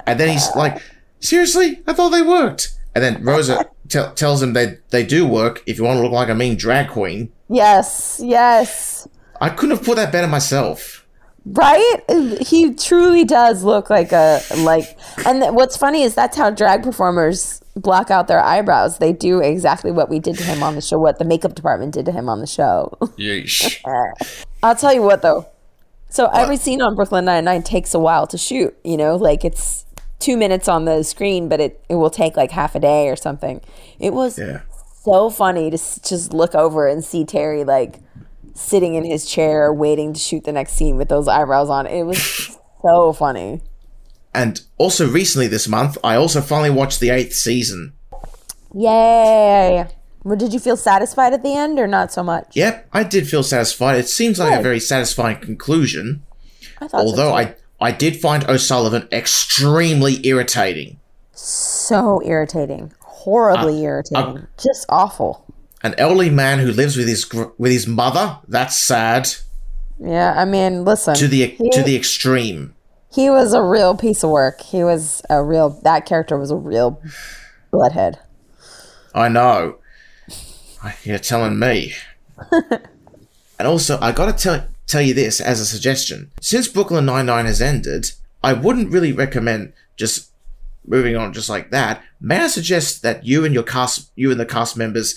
And 0.07 0.19
then 0.19 0.29
he's 0.29 0.55
like, 0.55 0.79
"Seriously? 1.19 1.81
I 1.87 1.93
thought 1.93 2.09
they 2.09 2.21
worked." 2.21 2.73
And 2.93 3.03
then 3.03 3.23
Rosa 3.23 3.65
t- 3.89 4.03
tells 4.15 4.41
him 4.41 4.53
they 4.53 4.77
they 4.89 5.03
do 5.05 5.25
work 5.27 5.63
if 5.65 5.77
you 5.77 5.83
want 5.83 5.97
to 5.97 6.03
look 6.03 6.11
like 6.11 6.29
a 6.29 6.35
mean 6.35 6.55
drag 6.55 6.89
queen. 6.89 7.31
Yes, 7.49 8.21
yes. 8.23 9.07
I 9.41 9.49
couldn't 9.49 9.77
have 9.77 9.85
put 9.85 9.97
that 9.97 10.11
better 10.11 10.27
myself. 10.27 11.04
Right? 11.45 11.97
He 12.41 12.73
truly 12.73 13.23
does 13.23 13.63
look 13.63 13.89
like 13.91 14.11
a 14.11 14.41
like 14.57 14.97
and 15.25 15.41
th- 15.41 15.53
what's 15.53 15.77
funny 15.77 16.01
is 16.01 16.15
that's 16.15 16.35
how 16.35 16.49
drag 16.49 16.81
performers 16.81 17.61
block 17.75 18.09
out 18.09 18.27
their 18.27 18.39
eyebrows. 18.39 18.97
They 18.97 19.13
do 19.13 19.41
exactly 19.41 19.91
what 19.91 20.09
we 20.09 20.17
did 20.19 20.37
to 20.37 20.43
him 20.43 20.63
on 20.63 20.73
the 20.73 20.81
show, 20.81 20.97
what 20.97 21.19
the 21.19 21.25
makeup 21.25 21.53
department 21.53 21.93
did 21.93 22.05
to 22.07 22.11
him 22.11 22.29
on 22.29 22.39
the 22.39 22.47
show. 22.47 22.97
Yeesh. 23.19 23.79
I'll 24.63 24.75
tell 24.75 24.93
you 24.93 25.03
what 25.03 25.21
though. 25.21 25.45
So 26.09 26.27
every 26.27 26.57
scene 26.57 26.81
on 26.81 26.95
Brooklyn 26.95 27.25
Nine 27.25 27.45
Nine 27.45 27.61
takes 27.61 27.93
a 27.93 27.99
while 27.99 28.25
to 28.27 28.37
shoot. 28.39 28.75
You 28.83 28.97
know, 28.97 29.15
like 29.15 29.45
it's 29.45 29.85
two 30.17 30.37
minutes 30.37 30.67
on 30.67 30.85
the 30.85 31.03
screen, 31.03 31.47
but 31.47 31.59
it, 31.59 31.83
it 31.89 31.95
will 31.95 32.09
take 32.09 32.35
like 32.35 32.49
half 32.51 32.73
a 32.73 32.79
day 32.79 33.07
or 33.09 33.15
something. 33.15 33.61
It 33.99 34.13
was 34.13 34.39
Yeah. 34.39 34.61
so 35.03 35.29
funny 35.29 35.69
to 35.69 35.75
s- 35.75 35.99
just 36.03 36.33
look 36.33 36.55
over 36.55 36.87
and 36.87 37.03
see 37.03 37.23
Terry 37.25 37.63
like 37.63 37.99
sitting 38.55 38.95
in 38.95 39.05
his 39.05 39.29
chair 39.29 39.71
waiting 39.71 40.13
to 40.13 40.19
shoot 40.19 40.43
the 40.45 40.51
next 40.51 40.73
scene 40.73 40.97
with 40.97 41.09
those 41.09 41.27
eyebrows 41.27 41.69
on. 41.69 41.85
It 41.85 42.03
was 42.03 42.57
so 42.81 43.13
funny. 43.13 43.61
And 44.33 44.61
also 44.77 45.07
recently 45.07 45.47
this 45.47 45.67
month, 45.67 45.97
I 46.03 46.15
also 46.15 46.41
finally 46.41 46.71
watched 46.71 46.99
the 46.99 47.09
eighth 47.09 47.33
season. 47.33 47.93
Yay! 48.73 49.87
Well, 50.23 50.35
did 50.35 50.53
you 50.53 50.59
feel 50.59 50.75
satisfied 50.75 51.33
at 51.33 51.43
the 51.43 51.53
end 51.55 51.77
or 51.79 51.87
not 51.87 52.11
so 52.11 52.23
much? 52.23 52.55
Yep, 52.55 52.89
I 52.91 53.03
did 53.03 53.29
feel 53.29 53.43
satisfied. 53.43 53.97
It 53.97 54.09
seems 54.09 54.39
like 54.39 54.59
a 54.59 54.63
very 54.63 54.79
satisfying 54.79 55.37
conclusion. 55.39 56.23
I 56.81 56.87
thought 56.87 57.01
Although 57.01 57.29
too. 57.29 57.35
I 57.35 57.55
I 57.79 57.91
did 57.91 58.19
find 58.19 58.43
O'Sullivan 58.49 59.07
extremely 59.11 60.25
irritating. 60.25 60.99
so 61.33 62.21
irritating, 62.25 62.91
horribly 63.01 63.73
uh, 63.75 63.77
uh, 63.77 63.83
irritating, 63.83 64.47
just 64.57 64.85
awful. 64.89 65.45
An 65.85 65.93
elderly 65.99 66.31
man 66.31 66.57
who 66.57 66.71
lives 66.71 66.97
with 66.97 67.07
his 67.07 67.23
gr- 67.25 67.53
with 67.59 67.71
his 67.71 67.85
mother. 67.85 68.39
That's 68.47 68.75
sad 68.75 69.29
Yeah, 69.99 70.33
I 70.35 70.43
mean, 70.43 70.83
listen. 70.83 71.13
to 71.13 71.27
the 71.27 71.45
he, 71.45 71.69
to 71.69 71.83
the 71.83 71.95
extreme. 71.95 72.73
he 73.13 73.29
was 73.29 73.53
a 73.53 73.61
real 73.61 73.95
piece 73.95 74.23
of 74.23 74.31
work. 74.31 74.61
He 74.61 74.83
was 74.83 75.21
a 75.29 75.43
real. 75.43 75.69
That 75.83 76.07
character 76.07 76.39
was 76.39 76.49
a 76.49 76.55
real 76.55 76.99
bloodhead. 77.69 78.17
I 79.13 79.29
know. 79.29 79.77
You're 81.03 81.19
telling 81.19 81.59
me. 81.59 81.93
and 83.59 83.67
also, 83.67 83.99
I 84.01 84.11
gotta 84.11 84.33
tell 84.33 84.65
tell 84.87 85.03
you 85.03 85.13
this 85.13 85.39
as 85.39 85.59
a 85.59 85.67
suggestion. 85.67 86.31
Since 86.41 86.67
Brooklyn 86.67 87.05
Nine 87.05 87.27
Nine 87.27 87.45
has 87.45 87.61
ended, 87.61 88.11
I 88.43 88.53
wouldn't 88.53 88.91
really 88.91 89.11
recommend 89.11 89.73
just 89.97 90.31
moving 90.87 91.15
on 91.15 91.31
just 91.31 91.49
like 91.49 91.69
that. 91.69 92.01
May 92.19 92.39
I 92.41 92.47
suggest 92.47 93.03
that 93.03 93.23
you 93.23 93.45
and 93.45 93.53
your 93.53 93.63
cast, 93.63 94.09
you 94.15 94.31
and 94.31 94.39
the 94.39 94.45
cast 94.47 94.75
members, 94.77 95.15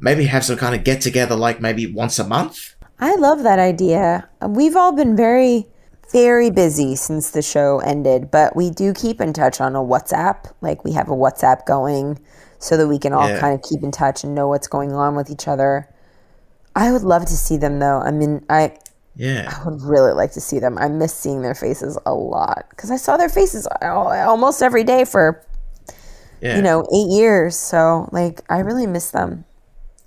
maybe 0.00 0.24
have 0.26 0.44
some 0.44 0.56
kind 0.56 0.74
of 0.74 0.84
get 0.84 1.00
together, 1.00 1.36
like 1.36 1.60
maybe 1.60 1.86
once 1.92 2.18
a 2.18 2.26
month? 2.26 2.74
I 2.98 3.14
love 3.16 3.42
that 3.44 3.58
idea. 3.58 4.28
We've 4.46 4.76
all 4.76 4.92
been 4.92 5.16
very, 5.16 5.66
very 6.12 6.50
busy 6.50 6.96
since 6.96 7.30
the 7.30 7.42
show 7.42 7.78
ended, 7.80 8.30
but 8.30 8.54
we 8.56 8.70
do 8.70 8.92
keep 8.92 9.20
in 9.20 9.32
touch 9.32 9.60
on 9.60 9.74
a 9.76 9.80
WhatsApp. 9.80 10.52
Like 10.60 10.84
we 10.84 10.92
have 10.92 11.08
a 11.08 11.14
WhatsApp 11.14 11.64
going 11.66 12.18
so 12.58 12.76
that 12.76 12.88
we 12.88 12.98
can 12.98 13.12
all 13.12 13.28
Yeah. 13.28 13.40
kind 13.40 13.54
of 13.54 13.62
keep 13.62 13.82
in 13.82 13.90
touch 13.90 14.22
and 14.24 14.34
know 14.34 14.48
what's 14.48 14.68
going 14.68 14.92
on 14.92 15.14
with 15.16 15.30
each 15.30 15.48
other. 15.48 15.88
I 16.76 16.92
would 16.92 17.02
love 17.02 17.24
to 17.26 17.36
see 17.36 17.56
them 17.56 17.78
though. 17.78 18.00
I 18.00 18.10
mean, 18.10 18.44
I 18.50 18.72
Yeah. 19.16 19.50
I 19.54 19.64
would 19.68 19.80
really 19.82 20.12
like 20.12 20.32
to 20.32 20.40
see 20.40 20.58
them. 20.58 20.76
I 20.78 20.88
miss 20.88 21.14
seeing 21.14 21.42
their 21.42 21.54
faces 21.54 21.98
a 22.06 22.12
lot 22.14 22.66
because 22.70 22.90
I 22.90 22.96
saw 22.96 23.16
their 23.16 23.28
faces 23.30 23.66
almost 23.82 24.62
every 24.62 24.84
day 24.84 25.04
for 25.04 25.42
Yeah. 26.40 26.56
you 26.56 26.62
know 26.62 26.86
eight 26.94 27.08
years. 27.10 27.56
So 27.56 28.08
like, 28.12 28.42
I 28.50 28.58
really 28.60 28.86
miss 28.86 29.10
them. 29.10 29.44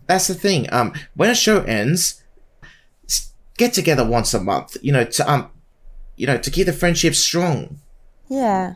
That's 0.08 0.28
the 0.28 0.34
thing. 0.34 0.72
Um, 0.72 0.94
when 1.16 1.30
a 1.30 1.36
show 1.36 1.64
ends, 1.64 2.24
get 3.58 3.74
together 3.74 4.08
once 4.08 4.34
a 4.34 4.40
month. 4.40 4.78
You 4.82 4.92
know, 4.92 5.04
to 5.04 5.32
um, 5.32 5.52
you 6.16 6.28
know, 6.28 6.38
to 6.38 6.52
keep 6.52 6.66
the 6.66 6.74
friendship 6.74 7.16
strong. 7.16 7.80
Yeah, 8.28 8.76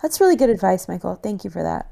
that's 0.00 0.20
really 0.20 0.36
good 0.36 0.50
advice, 0.50 0.88
Michael. 0.88 1.16
Thank 1.16 1.44
you 1.44 1.50
for 1.50 1.62
that. 1.62 1.90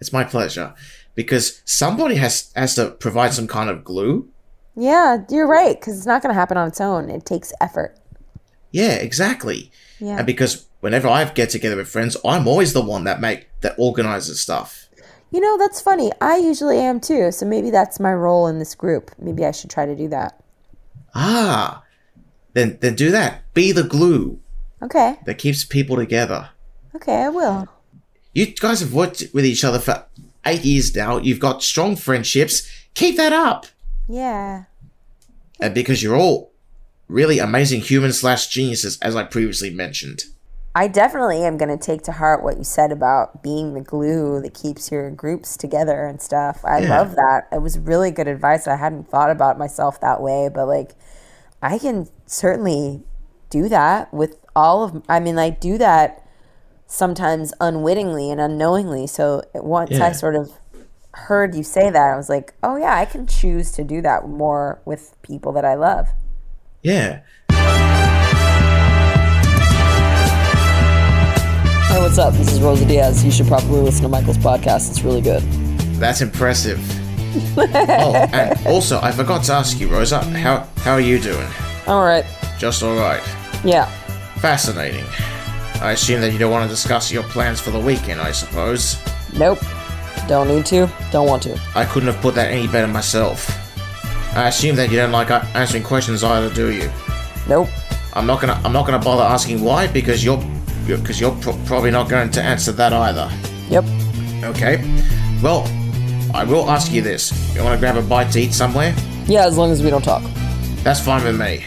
It's 0.00 0.12
my 0.12 0.24
pleasure, 0.24 0.74
because 1.14 1.62
somebody 1.64 2.16
has 2.16 2.52
has 2.56 2.74
to 2.74 2.90
provide 2.90 3.32
some 3.32 3.46
kind 3.46 3.70
of 3.70 3.84
glue. 3.84 4.28
Yeah, 4.74 5.24
you're 5.28 5.46
right 5.46 5.78
because 5.78 5.98
it's 5.98 6.06
not 6.06 6.22
going 6.22 6.34
to 6.34 6.38
happen 6.38 6.56
on 6.56 6.68
its 6.68 6.80
own. 6.80 7.10
It 7.10 7.26
takes 7.26 7.52
effort. 7.60 7.96
Yeah, 8.70 8.94
exactly. 8.94 9.70
Yeah. 10.00 10.16
And 10.16 10.26
because 10.26 10.66
whenever 10.80 11.08
I 11.08 11.24
get 11.26 11.50
together 11.50 11.76
with 11.76 11.88
friends, 11.88 12.16
I'm 12.24 12.48
always 12.48 12.72
the 12.72 12.82
one 12.82 13.04
that 13.04 13.20
make 13.20 13.48
that 13.60 13.74
organizes 13.78 14.40
stuff. 14.40 14.81
You 15.32 15.40
know, 15.40 15.56
that's 15.58 15.80
funny. 15.80 16.12
I 16.20 16.36
usually 16.36 16.78
am 16.78 17.00
too. 17.00 17.32
So 17.32 17.46
maybe 17.46 17.70
that's 17.70 17.98
my 17.98 18.12
role 18.12 18.46
in 18.46 18.58
this 18.58 18.74
group. 18.74 19.10
Maybe 19.18 19.44
I 19.46 19.50
should 19.50 19.70
try 19.70 19.86
to 19.86 19.96
do 19.96 20.08
that. 20.08 20.38
Ah, 21.14 21.82
then 22.52 22.78
then 22.80 22.94
do 22.94 23.10
that. 23.10 23.42
Be 23.54 23.72
the 23.72 23.82
glue 23.82 24.38
Okay. 24.82 25.18
that 25.26 25.38
keeps 25.38 25.64
people 25.64 25.96
together. 25.96 26.50
Okay, 26.94 27.22
I 27.22 27.28
will. 27.30 27.66
You 28.34 28.46
guys 28.46 28.80
have 28.80 28.92
worked 28.92 29.22
with 29.32 29.44
each 29.44 29.64
other 29.64 29.78
for 29.78 30.04
eight 30.44 30.64
years 30.64 30.94
now. 30.94 31.16
You've 31.18 31.40
got 31.40 31.62
strong 31.62 31.96
friendships. 31.96 32.66
Keep 32.94 33.16
that 33.16 33.32
up. 33.32 33.66
Yeah. 34.08 34.64
And 35.60 35.74
because 35.74 36.02
you're 36.02 36.16
all 36.16 36.52
really 37.08 37.38
amazing 37.38 37.80
humans 37.82 38.20
slash 38.20 38.48
geniuses, 38.48 38.98
as 39.00 39.14
I 39.16 39.24
previously 39.24 39.70
mentioned. 39.70 40.24
I 40.74 40.88
definitely 40.88 41.44
am 41.44 41.58
going 41.58 41.76
to 41.76 41.82
take 41.82 42.02
to 42.04 42.12
heart 42.12 42.42
what 42.42 42.56
you 42.56 42.64
said 42.64 42.92
about 42.92 43.42
being 43.42 43.74
the 43.74 43.82
glue 43.82 44.40
that 44.40 44.54
keeps 44.54 44.90
your 44.90 45.10
groups 45.10 45.56
together 45.56 46.06
and 46.06 46.20
stuff. 46.20 46.64
I 46.64 46.78
Yeah. 46.80 46.98
love 46.98 47.14
that. 47.16 47.46
It 47.52 47.60
was 47.60 47.78
really 47.78 48.10
good 48.10 48.26
advice. 48.26 48.66
I 48.66 48.76
hadn't 48.76 49.10
thought 49.10 49.30
about 49.30 49.58
myself 49.58 50.00
that 50.00 50.22
way, 50.22 50.48
but 50.48 50.66
like 50.66 50.94
I 51.60 51.78
can 51.78 52.08
certainly 52.26 53.02
do 53.50 53.68
that 53.68 54.12
with 54.14 54.36
all 54.56 54.82
of 54.84 55.02
I 55.10 55.20
mean 55.20 55.38
I 55.38 55.50
do 55.50 55.76
that 55.78 56.22
sometimes 56.86 57.52
unwittingly 57.60 58.30
and 58.30 58.40
unknowingly. 58.40 59.06
So 59.06 59.42
once 59.54 59.90
Yeah. 59.90 60.06
I 60.06 60.12
sort 60.12 60.36
of 60.36 60.52
heard 61.12 61.54
you 61.54 61.62
say 61.62 61.90
that, 61.90 62.12
I 62.14 62.16
was 62.16 62.30
like, 62.30 62.54
"Oh 62.62 62.76
yeah, 62.76 62.96
I 62.96 63.04
can 63.04 63.26
choose 63.26 63.72
to 63.72 63.84
do 63.84 64.00
that 64.00 64.26
more 64.26 64.80
with 64.86 65.14
people 65.20 65.52
that 65.52 65.64
I 65.66 65.74
love." 65.74 66.08
Yeah. 66.82 67.20
What's 72.02 72.18
up? 72.18 72.34
This 72.34 72.50
is 72.50 72.60
Rosa 72.60 72.84
Diaz. 72.84 73.24
You 73.24 73.30
should 73.30 73.46
probably 73.46 73.80
listen 73.80 74.02
to 74.02 74.08
Michael's 74.08 74.36
podcast. 74.36 74.90
It's 74.90 75.02
really 75.02 75.20
good. 75.20 75.40
That's 76.00 76.20
impressive. 76.20 76.80
oh, 77.56 78.28
and 78.32 78.66
also, 78.66 79.00
I 79.00 79.12
forgot 79.12 79.44
to 79.44 79.52
ask 79.52 79.78
you, 79.78 79.86
Rosa, 79.86 80.18
how 80.18 80.66
how 80.78 80.94
are 80.94 81.00
you 81.00 81.20
doing? 81.20 81.46
All 81.86 82.02
right. 82.02 82.24
Just 82.58 82.82
all 82.82 82.96
right. 82.96 83.22
Yeah. 83.64 83.86
Fascinating. 84.40 85.04
I 85.80 85.92
assume 85.92 86.20
that 86.22 86.32
you 86.32 86.40
don't 86.40 86.50
want 86.50 86.64
to 86.64 86.68
discuss 86.68 87.12
your 87.12 87.22
plans 87.22 87.60
for 87.60 87.70
the 87.70 87.78
weekend, 87.78 88.20
I 88.20 88.32
suppose. 88.32 88.98
Nope. 89.38 89.60
Don't 90.26 90.48
need 90.48 90.66
to. 90.66 90.90
Don't 91.12 91.28
want 91.28 91.44
to. 91.44 91.56
I 91.76 91.84
couldn't 91.84 92.12
have 92.12 92.20
put 92.20 92.34
that 92.34 92.50
any 92.50 92.66
better 92.66 92.88
myself. 92.88 93.48
I 94.36 94.48
assume 94.48 94.74
that 94.74 94.90
you 94.90 94.96
don't 94.96 95.12
like 95.12 95.30
answering 95.54 95.84
questions 95.84 96.24
either, 96.24 96.52
do 96.52 96.72
you? 96.72 96.90
Nope. 97.48 97.68
I'm 98.14 98.26
not 98.26 98.40
gonna 98.40 98.60
I'm 98.64 98.72
not 98.72 98.86
gonna 98.86 98.98
bother 98.98 99.22
asking 99.22 99.62
why 99.62 99.86
because 99.86 100.24
you're 100.24 100.42
because 100.86 101.20
you're, 101.20 101.34
pro- 101.36 101.58
probably 101.66 101.90
not 101.90 102.08
going 102.08 102.30
to 102.30 102.42
answer 102.42 102.72
that 102.72 102.92
either. 102.92 103.30
Yep. 103.68 103.84
Okay. 104.44 104.76
Well, 105.42 105.66
I 106.34 106.44
will 106.44 106.68
ask 106.70 106.92
you 106.92 107.02
this. 107.02 107.32
You 107.54 107.62
want 107.62 107.74
to 107.74 107.80
grab 107.80 107.96
a 107.96 108.02
bite 108.02 108.32
to 108.32 108.40
eat 108.40 108.52
somewhere? 108.52 108.94
Yeah, 109.26 109.46
as 109.46 109.56
long 109.56 109.70
as 109.70 109.82
we 109.82 109.90
don't 109.90 110.02
talk. 110.02 110.22
That's 110.82 111.00
fine 111.00 111.24
with 111.24 111.38
me. 111.38 111.64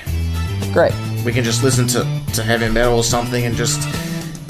Great. 0.73 0.93
We 1.25 1.31
can 1.31 1.43
just 1.43 1.63
listen 1.63 1.87
to, 1.87 1.99
to 2.33 2.43
heavy 2.43 2.69
metal 2.69 2.97
or 2.97 3.03
something 3.03 3.45
and 3.45 3.55
just 3.55 3.87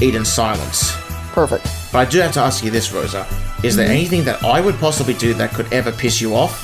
eat 0.02 0.16
in 0.16 0.26
silence. 0.26 0.94
Perfect. 1.32 1.66
But 1.92 2.08
I 2.08 2.10
do 2.10 2.20
have 2.20 2.32
to 2.34 2.40
ask 2.40 2.64
you 2.64 2.72
this, 2.72 2.92
Rosa. 2.92 3.28
Is 3.64 3.76
there 3.76 3.86
mm-hmm. 3.86 3.94
anything 3.94 4.24
that 4.26 4.44
I 4.44 4.62
would 4.62 4.76
possibly 4.76 5.14
do 5.14 5.34
that 5.36 5.52
could 5.52 5.72
ever 5.72 5.92
piss 5.92 6.20
you 6.20 6.36
off? 6.36 6.62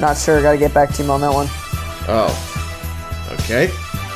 Not 0.00 0.16
sure. 0.16 0.42
Gotta 0.42 0.58
get 0.58 0.74
back 0.74 0.92
to 0.94 1.02
you 1.02 1.10
on 1.10 1.20
that 1.20 1.32
one. 1.32 1.46
Oh. 2.08 2.30
Okay. 3.40 3.70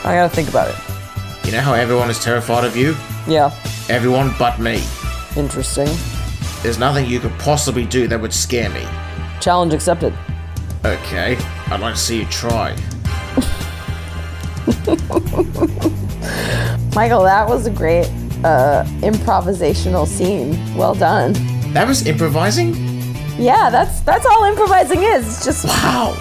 I 0.05 0.15
gotta 0.15 0.29
think 0.29 0.49
about 0.49 0.69
it. 0.69 1.47
You 1.47 1.53
know 1.53 1.61
how 1.61 1.75
everyone 1.75 2.11
is 2.11 2.23
terrified 2.23 2.65
of 2.65 2.77
you? 2.77 2.95
Yeah. 3.29 3.55
Everyone 3.89 4.35
but 4.39 4.59
me. 4.59 4.83
Interesting. 5.37 5.89
There's 6.63 6.79
nothing 6.79 7.07
you 7.07 7.21
could 7.21 7.39
possibly 7.39 7.85
do 7.85 8.09
that 8.09 8.21
would 8.21 8.33
scare 8.33 8.71
me. 8.71 8.85
Challenge 9.41 9.75
accepted. 9.75 10.13
Okay. 10.85 11.37
I'd 11.67 11.81
like 11.81 11.95
to 11.95 12.01
see 12.01 12.21
you 12.21 12.25
try. 12.27 12.71
Michael, 16.95 17.23
that 17.23 17.47
was 17.49 17.67
a 17.67 17.71
great 17.71 18.07
uh, 18.45 18.85
improvisational 19.03 20.07
scene. 20.07 20.75
Well 20.75 20.95
done. 20.95 21.33
That 21.75 21.87
was 21.87 22.07
improvising? 22.07 22.75
Yeah, 23.39 23.71
that's 23.71 24.01
that's 24.01 24.27
all 24.27 24.45
improvising 24.45 25.03
is. 25.03 25.27
It's 25.29 25.45
just 25.45 25.65
Wow. 25.67 26.17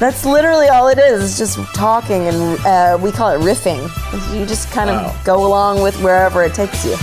That's 0.00 0.24
literally 0.24 0.68
all 0.68 0.88
it 0.88 0.98
is. 0.98 1.22
It's 1.22 1.38
just 1.38 1.58
talking, 1.74 2.26
and 2.26 2.58
uh, 2.66 2.98
we 3.00 3.12
call 3.12 3.30
it 3.30 3.38
riffing. 3.40 3.80
You 4.36 4.44
just 4.46 4.70
kind 4.72 4.90
of 4.90 4.96
Wow. 4.96 5.16
go 5.24 5.46
along 5.46 5.82
with 5.82 5.94
wherever 6.02 6.42
it 6.42 6.54
takes 6.54 6.84
you. 6.84 6.96